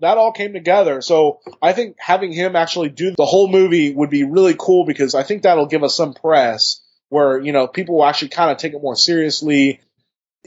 [0.00, 1.00] That all came together.
[1.00, 5.14] So I think having him actually do the whole movie would be really cool because
[5.14, 8.58] I think that'll give us some press where, you know, people will actually kind of
[8.58, 9.80] take it more seriously.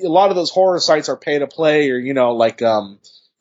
[0.04, 3.00] A lot of those horror sites are pay to play or, you know, like, um,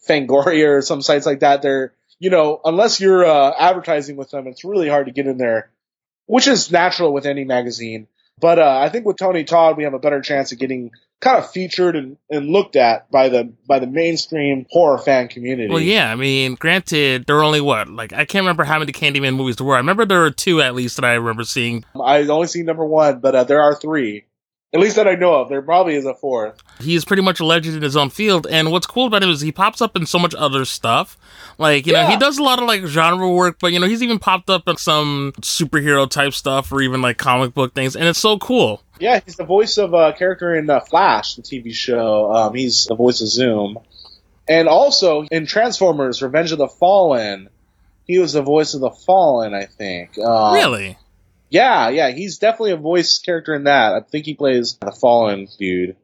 [0.08, 1.62] Fangoria or some sites like that.
[1.62, 5.36] They're, you know, unless you're, uh, advertising with them, it's really hard to get in
[5.36, 5.70] there,
[6.26, 8.08] which is natural with any magazine.
[8.38, 10.90] But uh, I think with Tony Todd, we have a better chance of getting
[11.20, 15.72] kind of featured and, and looked at by the by the mainstream horror fan community.
[15.72, 18.92] Well, yeah, I mean, granted, there are only what like I can't remember how many
[18.92, 19.74] Candyman movies there were.
[19.74, 21.84] I remember there were two at least that I remember seeing.
[21.98, 24.26] I only seen number one, but uh, there are three.
[24.74, 25.48] At least that I know of.
[25.48, 26.60] There probably is a fourth.
[26.80, 29.40] He's pretty much a legend in his own field, and what's cool about him is
[29.40, 31.16] he pops up in so much other stuff.
[31.56, 32.02] Like, you yeah.
[32.02, 34.50] know, he does a lot of like genre work, but you know, he's even popped
[34.50, 38.38] up in some superhero type stuff or even like comic book things, and it's so
[38.38, 38.82] cool.
[38.98, 42.32] Yeah, he's the voice of a character in uh, Flash, the TV show.
[42.32, 43.78] Um, he's the voice of Zoom.
[44.48, 47.48] And also in Transformers Revenge of the Fallen,
[48.06, 50.18] he was the voice of the Fallen, I think.
[50.18, 50.98] Um, really?
[51.48, 53.94] Yeah, yeah, he's definitely a voice character in that.
[53.94, 55.96] I think he plays the Fallen dude.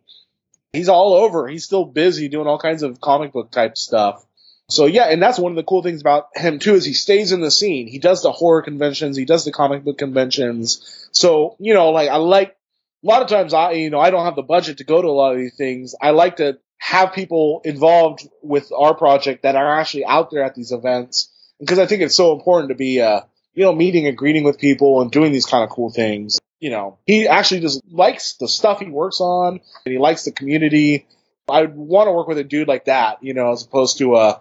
[0.72, 1.48] He's all over.
[1.48, 4.24] He's still busy doing all kinds of comic book type stuff.
[4.68, 7.32] So yeah, and that's one of the cool things about him too is he stays
[7.32, 7.88] in the scene.
[7.88, 11.08] He does the horror conventions, he does the comic book conventions.
[11.12, 12.56] So, you know, like I like
[13.04, 15.08] a lot of times I you know, I don't have the budget to go to
[15.08, 15.94] a lot of these things.
[16.00, 20.54] I like to have people involved with our project that are actually out there at
[20.54, 23.22] these events because I think it's so important to be uh
[23.54, 26.38] you know, meeting and greeting with people and doing these kind of cool things.
[26.60, 30.32] You know, he actually just likes the stuff he works on and he likes the
[30.32, 31.06] community.
[31.48, 34.14] I would want to work with a dude like that, you know, as opposed to
[34.14, 34.38] uh,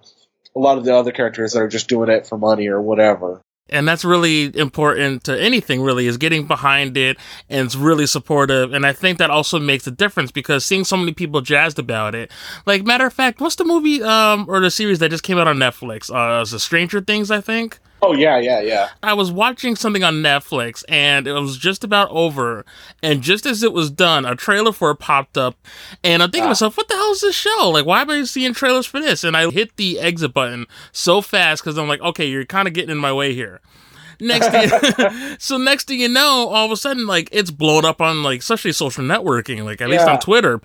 [0.56, 3.42] a lot of the other characters that are just doing it for money or whatever.
[3.70, 7.18] And that's really important to anything, really, is getting behind it
[7.50, 8.74] and it's really supportive.
[8.74, 12.14] And I think that also makes a difference because seeing so many people jazzed about
[12.14, 12.30] it.
[12.66, 15.48] Like, matter of fact, what's the movie um, or the series that just came out
[15.48, 16.14] on Netflix?
[16.14, 17.80] Uh, it's the Stranger Things, I think.
[18.04, 18.90] Oh yeah, yeah, yeah.
[19.04, 22.66] I was watching something on Netflix and it was just about over.
[23.04, 25.56] And just as it was done, a trailer for it popped up.
[26.04, 26.50] And I'm thinking to Ah.
[26.50, 27.70] myself, what the hell is this show?
[27.70, 29.24] Like, why am I seeing trailers for this?
[29.24, 32.74] And I hit the exit button so fast because I'm like, okay, you're kind of
[32.74, 33.62] getting in my way here.
[34.22, 38.02] Next thing, so next thing you know, all of a sudden, like it's blown up
[38.02, 40.62] on like especially social networking, like at least on Twitter.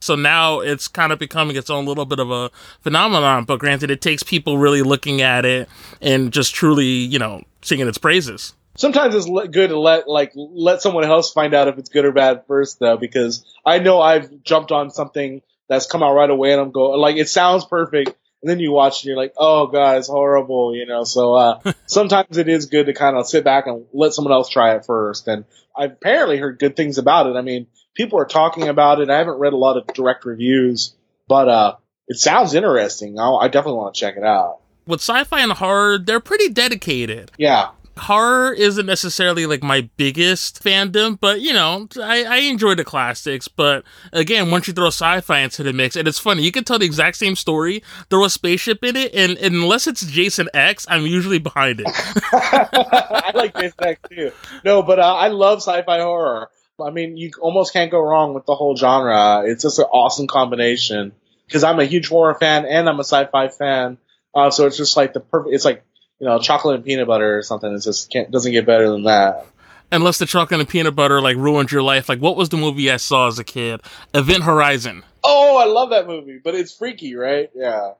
[0.00, 2.50] So now it's kind of becoming its own little bit of a
[2.82, 3.44] phenomenon.
[3.44, 5.68] But granted, it takes people really looking at it
[6.02, 8.52] and just truly, you know, singing its praises.
[8.76, 12.12] Sometimes it's good to let like let someone else find out if it's good or
[12.12, 16.52] bad first, though, because I know I've jumped on something that's come out right away,
[16.52, 19.66] and I'm going like it sounds perfect, and then you watch and you're like, oh
[19.66, 21.04] god, it's horrible, you know.
[21.04, 24.48] So uh, sometimes it is good to kind of sit back and let someone else
[24.48, 25.28] try it first.
[25.28, 25.44] And
[25.76, 27.36] I've apparently heard good things about it.
[27.36, 29.10] I mean, people are talking about it.
[29.10, 30.94] I haven't read a lot of direct reviews,
[31.28, 33.18] but uh, it sounds interesting.
[33.18, 34.60] I'll, I definitely want to check it out.
[34.86, 37.30] With sci-fi and horror, they're pretty dedicated.
[37.36, 37.70] Yeah.
[37.98, 43.48] Horror isn't necessarily like my biggest fandom, but you know, I, I enjoy the classics.
[43.48, 46.78] But again, once you throw sci-fi into the mix, and it's funny, you can tell
[46.78, 50.86] the exact same story, throw a spaceship in it, and, and unless it's Jason X,
[50.88, 51.86] I'm usually behind it.
[52.32, 54.32] I like this X too.
[54.64, 56.50] No, but uh, I love sci-fi horror.
[56.80, 59.42] I mean, you almost can't go wrong with the whole genre.
[59.44, 61.12] It's just an awesome combination.
[61.46, 63.96] Because I'm a huge horror fan and I'm a sci-fi fan,
[64.34, 65.54] uh, so it's just like the perfect.
[65.54, 65.82] It's like
[66.20, 67.72] you know, chocolate and peanut butter or something.
[67.72, 69.46] It just can't doesn't get better than that.
[69.90, 72.08] Unless the chocolate and peanut butter like ruined your life.
[72.08, 73.80] Like, what was the movie I saw as a kid?
[74.12, 75.02] Event Horizon.
[75.24, 77.50] Oh, I love that movie, but it's freaky, right?
[77.54, 77.92] Yeah.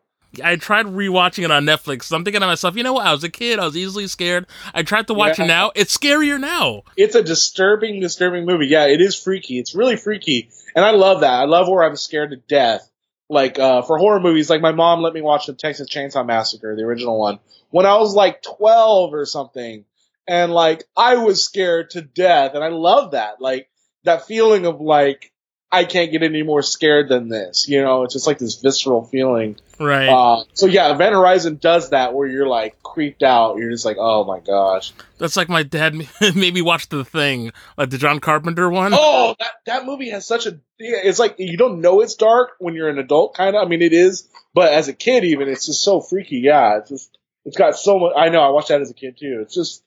[0.44, 2.04] I tried rewatching it on Netflix.
[2.04, 3.06] So I'm thinking to myself, you know what?
[3.06, 3.58] I was a kid.
[3.58, 4.46] I was easily scared.
[4.74, 5.46] I tried to watch Yeah.
[5.46, 5.72] it now.
[5.74, 6.82] It's scarier now.
[6.98, 8.66] It's a disturbing, disturbing movie.
[8.66, 9.58] Yeah, it is freaky.
[9.58, 11.32] It's really freaky, and I love that.
[11.32, 12.88] I love where I'm scared to death.
[13.28, 16.74] Like uh, for horror movies, like my mom let me watch the Texas Chainsaw Massacre,
[16.74, 19.84] the original one, when I was like 12 or something,
[20.26, 23.40] and like I was scared to death, and I love that.
[23.40, 23.68] Like
[24.04, 25.30] that feeling of like
[25.70, 27.68] I can't get any more scared than this.
[27.68, 29.56] You know, it's just like this visceral feeling.
[29.78, 30.08] Right.
[30.08, 33.58] Uh, so yeah, Event Horizon does that where you're like creeped out.
[33.58, 34.92] You're just like, oh my gosh.
[35.18, 35.94] That's like my dad
[36.34, 38.92] made me watch The Thing, like the John Carpenter one.
[38.94, 40.58] Oh, that that movie has such a.
[40.78, 43.64] It's like you don't know it's dark when you're an adult, kind of.
[43.64, 46.38] I mean, it is, but as a kid, even it's just so freaky.
[46.38, 48.12] Yeah, it's just it's got so much.
[48.16, 48.40] I know.
[48.40, 49.40] I watched that as a kid too.
[49.42, 49.82] It's just,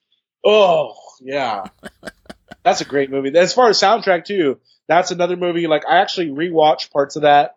[0.45, 1.65] oh yeah,
[2.63, 3.35] that's a great movie.
[3.37, 4.59] As far as soundtrack too,
[4.91, 5.67] that's another movie.
[5.67, 7.55] Like I actually rewatched parts of that.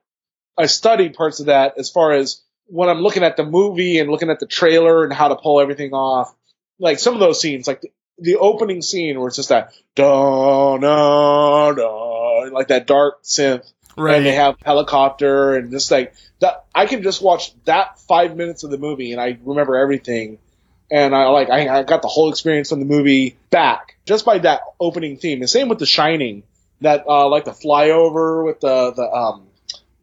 [0.57, 4.11] I studied parts of that as far as when I'm looking at the movie and
[4.11, 6.35] looking at the trailer and how to pull everything off.
[6.79, 10.77] Like some of those scenes, like the, the opening scene where it's just that da
[10.79, 14.16] da da, like that dark synth, right.
[14.16, 16.64] and they have helicopter and just like that.
[16.75, 20.38] I can just watch that five minutes of the movie and I remember everything.
[20.90, 24.38] And I like I, I got the whole experience from the movie back just by
[24.38, 25.40] that opening theme.
[25.40, 26.42] The same with The Shining,
[26.85, 29.47] that uh, like the flyover with the the um,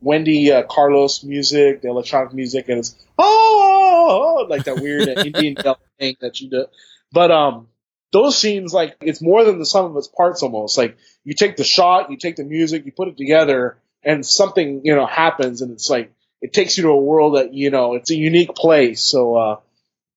[0.01, 5.55] Wendy uh, Carlos music, the electronic music, and it's oh like that weird Indian
[5.99, 6.65] thing that you do.
[7.11, 7.67] But um,
[8.11, 10.77] those scenes like it's more than the sum of its parts almost.
[10.77, 14.81] Like you take the shot, you take the music, you put it together, and something
[14.83, 17.93] you know happens, and it's like it takes you to a world that you know
[17.93, 19.01] it's a unique place.
[19.01, 19.55] So uh,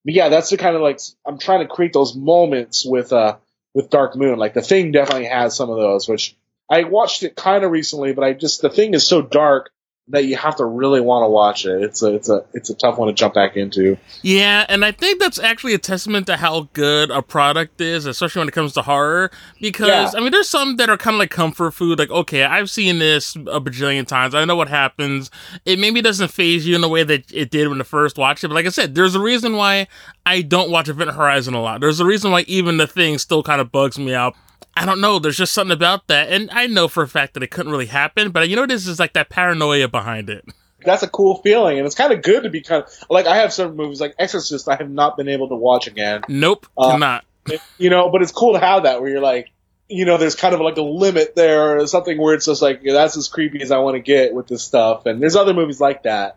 [0.05, 3.37] but yeah, that's the kind of like I'm trying to create those moments with uh
[3.75, 4.39] with Dark Moon.
[4.39, 6.37] Like the thing definitely has some of those, which
[6.71, 9.71] I watched it kind of recently, but I just the thing is so dark
[10.09, 11.83] that you have to really want to watch it.
[11.83, 13.97] It's a it's a it's a tough one to jump back into.
[14.21, 18.41] Yeah, and I think that's actually a testament to how good a product is, especially
[18.41, 19.31] when it comes to horror.
[19.61, 20.11] Because Yeah.
[20.15, 21.99] I mean, there's some that are kind of like comfort food.
[21.99, 24.35] Like, okay, I've seen this a bajillion times.
[24.35, 25.31] I know what happens.
[25.65, 28.45] It maybe doesn't faze you in the way that it did when the first watched
[28.45, 28.49] it.
[28.49, 29.89] But like I said, there's a reason why
[30.27, 31.81] I don't watch Event Horizon a lot.
[31.81, 34.35] There's a reason why even the thing still kind of bugs me out.
[34.77, 35.19] I don't know.
[35.19, 37.87] There's just something about that, and I know for a fact that it couldn't really
[37.87, 38.31] happen.
[38.31, 40.45] But you know, this is like that paranoia behind it.
[40.85, 43.37] That's a cool feeling, and it's kind of good to be kind of like I
[43.37, 46.23] have some movies like Exorcist I have not been able to watch again.
[46.29, 47.25] Nope, Uh, cannot.
[47.79, 49.49] you know, but it's cool to have that where you're like,
[49.89, 52.81] you know, there's kind of like a limit there, or something where it's just like
[52.83, 55.07] yeah, that's as creepy as I want to get with this stuff.
[55.07, 56.37] And there's other movies like that.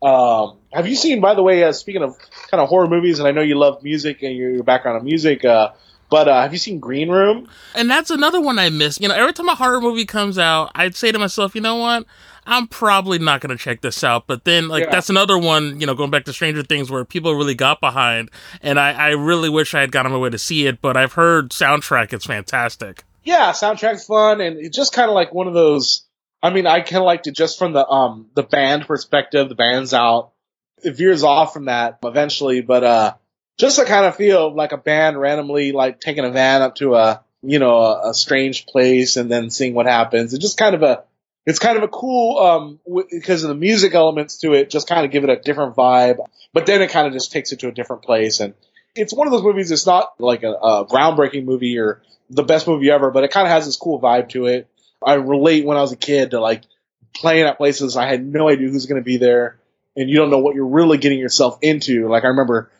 [0.00, 2.16] Um, have you seen, by the way, uh, speaking of
[2.50, 5.04] kind of horror movies, and I know you love music and your, your background on
[5.04, 5.70] music, uh,
[6.10, 7.48] but uh, have you seen Green Room?
[7.74, 9.00] And that's another one I miss.
[9.00, 11.76] You know, every time a horror movie comes out, I'd say to myself, you know
[11.76, 12.04] what?
[12.46, 14.26] I'm probably not going to check this out.
[14.26, 14.90] But then, like, Yeah.
[14.90, 18.30] that's another one, you know, going back to Stranger Things where people really got behind.
[18.62, 21.12] And I, I really wish I had gotten my way to see it, but I've
[21.12, 23.04] heard soundtrack, it's fantastic.
[23.24, 26.06] Yeah, soundtrack's fun, and it's just kind of like one of those.
[26.42, 29.50] I mean, I kind of liked it just from the um the band perspective.
[29.50, 30.30] The band's out.
[30.82, 33.14] It veers off from that eventually, but uh,
[33.58, 36.94] just to kind of feel like a band randomly like taking a van up to
[36.94, 40.32] a you know a, a strange place and then seeing what happens.
[40.32, 41.04] It's just kind of a
[41.44, 44.70] it's kind of a cool um w- because of the music elements to it.
[44.70, 46.18] Just kind of give it a different vibe,
[46.52, 48.54] but then it kind of just takes it to a different place and.
[48.94, 49.70] It's one of those movies.
[49.70, 53.46] It's not like a, a groundbreaking movie or the best movie ever, but it kind
[53.46, 54.66] of has this cool vibe to it.
[55.04, 56.64] I relate when I was a kid to like
[57.14, 59.58] playing at places I had no idea who's going to be there,
[59.96, 62.08] and you don't know what you're really getting yourself into.
[62.08, 62.70] Like I remember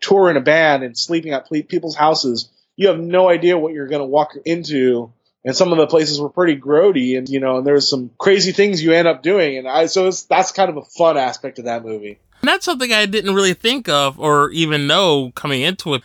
[0.00, 2.48] touring in a band and sleeping at people's houses.
[2.76, 5.12] You have no idea what you're going to walk into,
[5.44, 8.52] and some of the places were pretty grody, and you know, and there's some crazy
[8.52, 11.64] things you end up doing, and I so that's kind of a fun aspect of
[11.64, 12.18] that movie.
[12.42, 16.02] And that's something I didn't really think of or even know coming into it.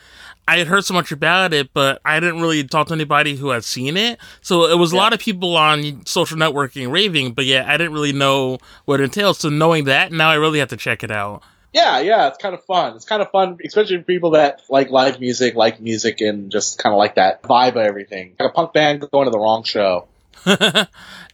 [0.47, 3.49] I had heard so much about it, but I didn't really talk to anybody who
[3.49, 4.19] had seen it.
[4.41, 4.97] So it was yeah.
[4.97, 8.99] a lot of people on social networking raving, but yeah, I didn't really know what
[8.99, 9.37] it entails.
[9.39, 11.43] So knowing that, now I really have to check it out.
[11.73, 12.95] Yeah, yeah, it's kind of fun.
[12.95, 16.77] It's kind of fun, especially for people that like live music, like music, and just
[16.77, 18.35] kind of like that vibe of everything.
[18.39, 20.07] Like a punk band going to the wrong show.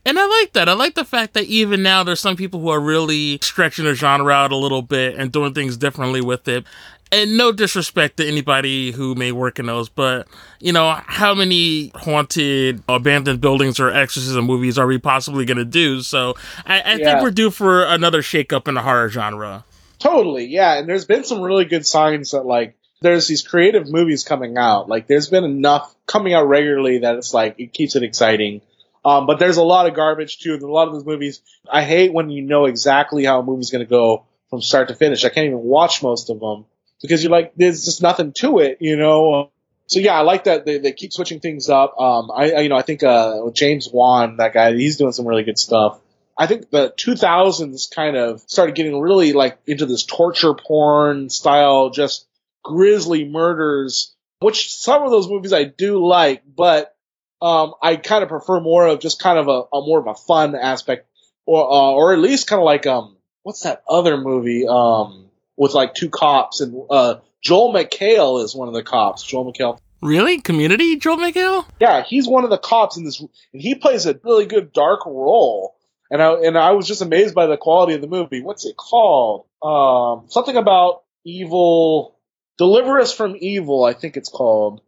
[0.08, 0.70] And I like that.
[0.70, 3.94] I like the fact that even now there's some people who are really stretching the
[3.94, 6.64] genre out a little bit and doing things differently with it.
[7.12, 10.26] And no disrespect to anybody who may work in those, but
[10.62, 15.66] you know, how many haunted, abandoned buildings or exorcism movies are we possibly going to
[15.66, 16.02] do?
[16.02, 16.36] So
[16.66, 16.98] I, I yeah.
[16.98, 19.66] think we're due for another shakeup in the horror genre.
[20.00, 20.78] Totally, yeah.
[20.78, 24.90] And there's been some really good signs that like there's these creative movies coming out.
[24.90, 28.62] Like there's been enough coming out regularly that it's like it keeps it exciting.
[29.06, 30.56] Um, but there's a lot of garbage too.
[30.56, 31.42] a lot of those movies,
[31.72, 34.96] I hate when you know exactly how a movie's going to go from start to
[34.96, 35.24] finish.
[35.24, 36.66] I can't even watch most of them
[37.02, 39.52] because you're like, there's just nothing to it, you know.
[39.88, 42.00] So yeah, I like that they, they keep switching things up.
[42.00, 45.26] Um, I, I you know I think uh, James Wan, that guy, he's doing some
[45.26, 46.00] really good stuff.
[46.38, 51.90] I think the 2000s kind of started getting really like into this torture porn style,
[51.90, 52.28] just
[52.64, 56.96] grisly murders, which some of those movies I do like, but
[57.42, 60.16] um, I kind of prefer more of just kind of a, a more of a
[60.16, 61.08] fun aspect,
[61.46, 65.74] or uh, or at least kind of like um, what's that other movie um with
[65.74, 69.24] like two cops and uh Joel McHale is one of the cops.
[69.24, 69.80] Joel McHale.
[70.02, 70.42] Really?
[70.42, 71.66] Community Joel McHale?
[71.80, 75.06] Yeah, he's one of the cops in this, and he plays a really good dark
[75.06, 75.77] role.
[76.10, 78.42] And I and I was just amazed by the quality of the movie.
[78.42, 79.46] What's it called?
[79.62, 82.18] Um, something about evil.
[82.58, 83.84] Deliver us from evil.
[83.84, 84.82] I think it's called.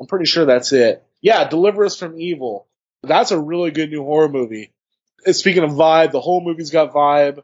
[0.00, 2.68] I'm pretty sure that's it yeah, Deliver Us from Evil.
[3.02, 4.72] That's a really good new horror movie.
[5.24, 7.38] Speaking of vibe, the whole movie's got vibe.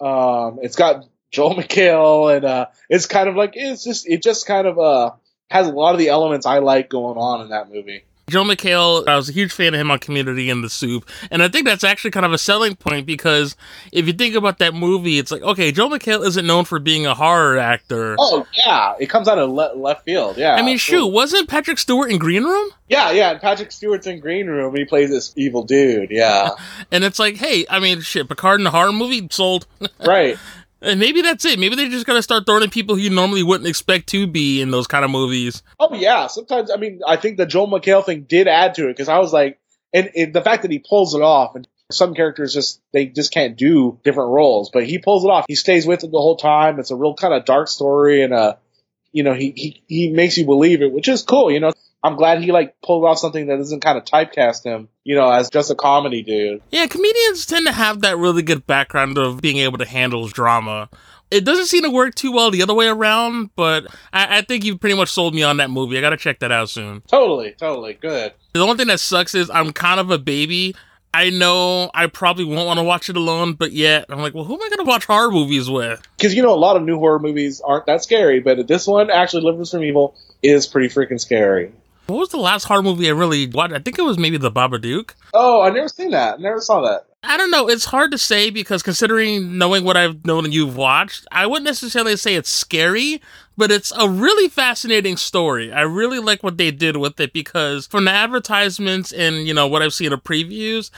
[0.00, 4.46] Um, it's got Joel McHale, and uh, it's kind of like it's just it just
[4.46, 5.10] kind of uh
[5.50, 8.04] has a lot of the elements I like going on in that movie.
[8.28, 11.42] Joe McHale, I was a huge fan of him on Community and The Soup, and
[11.42, 13.56] I think that's actually kind of a selling point because
[13.92, 17.06] if you think about that movie, it's like okay, Joe McHale isn't known for being
[17.06, 18.16] a horror actor.
[18.18, 20.36] Oh yeah, it comes out of le- left field.
[20.36, 22.70] Yeah, I mean, shoot, wasn't Patrick Stewart in Green Room?
[22.88, 24.74] Yeah, yeah, Patrick Stewart's in Green Room.
[24.74, 26.10] He plays this evil dude.
[26.10, 26.50] Yeah,
[26.92, 29.66] and it's like, hey, I mean, shit, Picard in a horror movie sold.
[30.06, 30.38] right.
[30.80, 31.58] And maybe that's it.
[31.58, 34.70] Maybe they just gotta start throwing in people you normally wouldn't expect to be in
[34.70, 35.62] those kind of movies.
[35.78, 38.92] Oh yeah, sometimes I mean I think the Joel McHale thing did add to it
[38.92, 39.58] because I was like,
[39.92, 43.32] and, and, the fact that he pulls it off, and some characters just they just
[43.32, 45.46] can't do different roles, but he pulls it off.
[45.48, 46.78] He stays with it the whole time.
[46.78, 48.56] It's a real kind of dark story, and uh,
[49.12, 51.50] you know he he he makes you believe it, which is cool.
[51.50, 51.72] You know,
[52.02, 55.30] I'm glad he like pulled off something that doesn't kind of typecast him, you know,
[55.30, 56.62] as just a comedy dude.
[56.70, 60.88] Yeah, comedians tend to have that really good background of being able to handle drama.
[61.30, 64.64] It doesn't seem to work too well the other way around, but I, I think
[64.64, 65.98] you pretty much sold me on that movie.
[65.98, 67.02] I gotta check that out soon.
[67.06, 68.32] Totally, totally, good.
[68.54, 70.74] The only thing that sucks is I'm kind of a baby.
[71.12, 74.44] I know I probably won't want to watch it alone, but yet I'm like, well,
[74.44, 76.06] who am I going to watch horror movies with?
[76.16, 79.10] Because you know, a lot of new horror movies aren't that scary, but this one,
[79.10, 81.72] actually, Deliver Us from Evil, is pretty freaking scary.
[82.08, 83.74] What was the last horror movie I really watched?
[83.74, 85.10] I think it was maybe The Babadook.
[85.34, 86.40] Oh, I never seen that.
[86.40, 87.04] Never saw that.
[87.22, 87.68] I don't know.
[87.68, 91.66] It's hard to say because considering knowing what I've known and you've watched, I wouldn't
[91.66, 93.20] necessarily say it's scary,
[93.58, 95.70] but it's a really fascinating story.
[95.70, 99.66] I really like what they did with it because from the advertisements and, you know,
[99.66, 100.90] what I've seen of previews,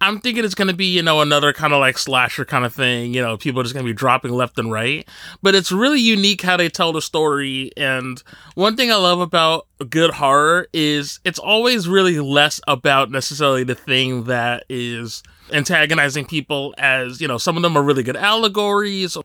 [0.00, 2.74] I'm thinking it's going to be, you know, another kind of like slasher kind of
[2.74, 3.14] thing.
[3.14, 5.08] You know, people are just going to be dropping left and right.
[5.42, 7.70] But it's really unique how they tell the story.
[7.76, 8.22] And
[8.54, 13.74] one thing I love about good horror is it's always really less about necessarily the
[13.74, 15.22] thing that is
[15.52, 19.16] antagonizing people, as, you know, some of them are really good allegories.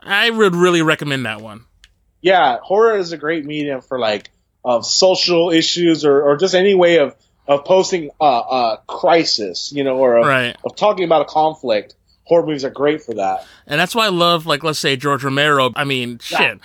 [0.00, 1.64] I would really recommend that one.
[2.20, 4.30] Yeah, horror is a great medium for like
[4.64, 7.14] of social issues or, or just any way of
[7.48, 10.56] of posting a, a crisis, you know, or a, right.
[10.64, 11.94] of talking about a conflict.
[12.24, 13.46] Horror movies are great for that.
[13.66, 15.72] And that's why I love, like, let's say George Romero.
[15.74, 16.60] I mean, shit.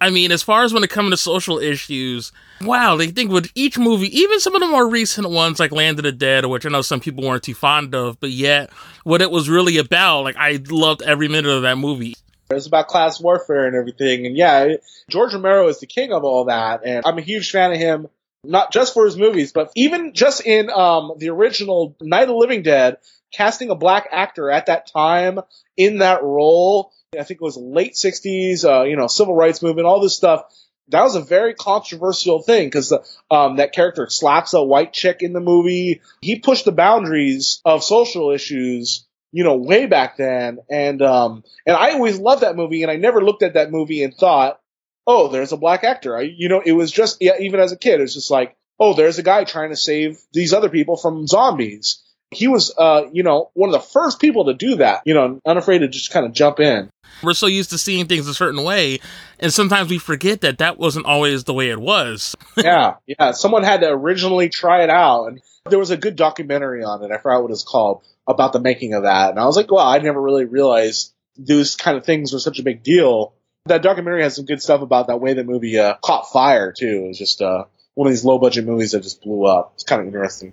[0.00, 3.50] I mean, as far as when it comes to social issues, wow, they think with
[3.54, 6.66] each movie, even some of the more recent ones like Land of the Dead, which
[6.66, 8.70] I know some people weren't too fond of, but yet
[9.02, 12.14] what it was really about, like I loved every minute of that movie.
[12.50, 14.24] It was about class warfare and everything.
[14.26, 14.76] And yeah,
[15.08, 16.82] George Romero is the king of all that.
[16.84, 18.08] And I'm a huge fan of him,
[18.44, 22.34] not just for his movies, but even just in um, the original Night of the
[22.34, 22.98] Living Dead,
[23.32, 25.40] casting a black actor at that time
[25.76, 26.92] in that role.
[27.18, 30.42] I think it was late 60s, uh, you know, civil rights movement, all this stuff.
[30.88, 32.92] That was a very controversial thing because
[33.30, 36.00] um, that character slaps a white chick in the movie.
[36.22, 40.58] He pushed the boundaries of social issues you know, way back then.
[40.70, 44.02] And, um, and I always loved that movie and I never looked at that movie
[44.02, 44.60] and thought,
[45.08, 46.16] oh, there's a black actor.
[46.16, 48.54] I, you know, it was just, yeah, even as a kid, it was just like,
[48.78, 52.04] oh, there's a guy trying to save these other people from zombies.
[52.30, 55.40] He was, uh, you know, one of the first people to do that, you know,
[55.46, 56.90] unafraid to just kind of jump in.
[57.22, 59.00] We're so used to seeing things a certain way,
[59.40, 62.36] and sometimes we forget that that wasn't always the way it was.
[62.58, 63.32] yeah, yeah.
[63.32, 65.40] Someone had to originally try it out, and
[65.70, 67.10] there was a good documentary on it.
[67.10, 69.30] I forgot what it's called about the making of that.
[69.30, 72.58] And I was like, wow, I never really realized those kind of things were such
[72.58, 73.32] a big deal.
[73.68, 77.02] That documentary has some good stuff about that way the movie uh, caught fire too.
[77.04, 77.64] It was just uh,
[77.94, 79.72] one of these low budget movies that just blew up.
[79.74, 80.52] It's kind of interesting.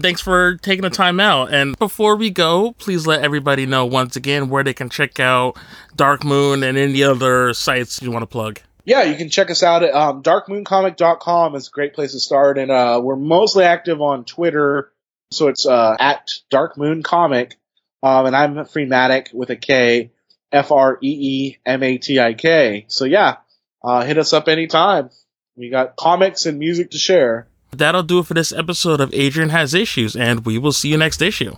[0.00, 1.54] Thanks for taking the time out.
[1.54, 5.56] And before we go, please let everybody know once again where they can check out
[5.94, 8.60] Dark Moon and any other sites you want to plug.
[8.84, 12.58] Yeah, you can check us out at um, darkmooncomic.com is a great place to start.
[12.58, 14.92] And uh, we're mostly active on Twitter
[15.34, 17.56] so it's uh, at Dark Moon Comic,
[18.02, 20.12] um, and I'm Freematic with a K,
[20.54, 22.86] F R E E M A T I K.
[22.88, 23.38] So yeah,
[23.82, 25.10] uh, hit us up anytime.
[25.56, 27.48] We got comics and music to share.
[27.72, 30.96] That'll do it for this episode of Adrian Has Issues, and we will see you
[30.96, 31.56] next issue.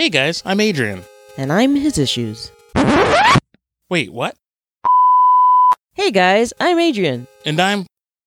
[0.00, 1.04] Hey guys, I'm Adrian.
[1.36, 2.50] And I'm his issues.
[3.90, 4.34] Wait, what?
[5.92, 7.26] Hey guys, I'm Adrian.
[7.44, 7.84] And I'm.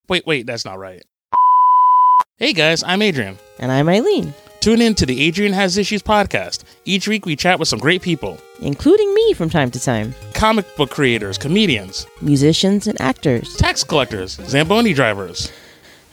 [0.07, 1.01] Wait, wait, that's not right.
[2.37, 3.39] Hey guys, I'm Adrian.
[3.57, 4.35] And I'm Eileen.
[4.59, 6.63] Tune in to the Adrian Has Issues podcast.
[6.85, 10.67] Each week we chat with some great people, including me from time to time comic
[10.77, 15.51] book creators, comedians, musicians, and actors, tax collectors, Zamboni drivers.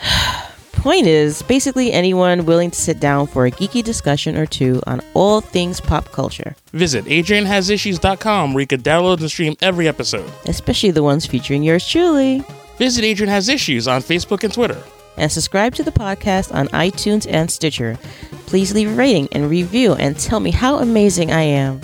[0.80, 5.00] point is basically anyone willing to sit down for a geeky discussion or two on
[5.14, 6.56] all things pop culture.
[6.72, 11.86] Visit AdrianHasIssues.com where you can download and stream every episode, especially the ones featuring yours
[11.86, 12.42] truly.
[12.78, 14.82] Visit Adrian Has Issues on Facebook and Twitter.
[15.18, 17.98] And subscribe to the podcast on iTunes and Stitcher.
[18.46, 21.82] Please leave a rating and review and tell me how amazing I am.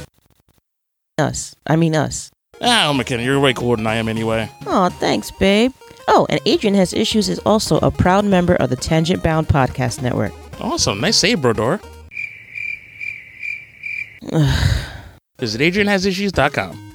[1.19, 1.55] Us.
[1.67, 2.31] I mean us.
[2.63, 4.51] Ah, McKenna, you're way cooler than I am anyway.
[4.67, 5.73] Oh, thanks, babe.
[6.09, 10.03] Oh, and Adrian Has Issues is also a proud member of the Tangent Bound Podcast
[10.03, 10.33] Network.
[10.61, 11.01] Awesome.
[11.01, 11.81] Nice save, Brodor.
[15.39, 16.86] Visit AdrianHasIssues.com.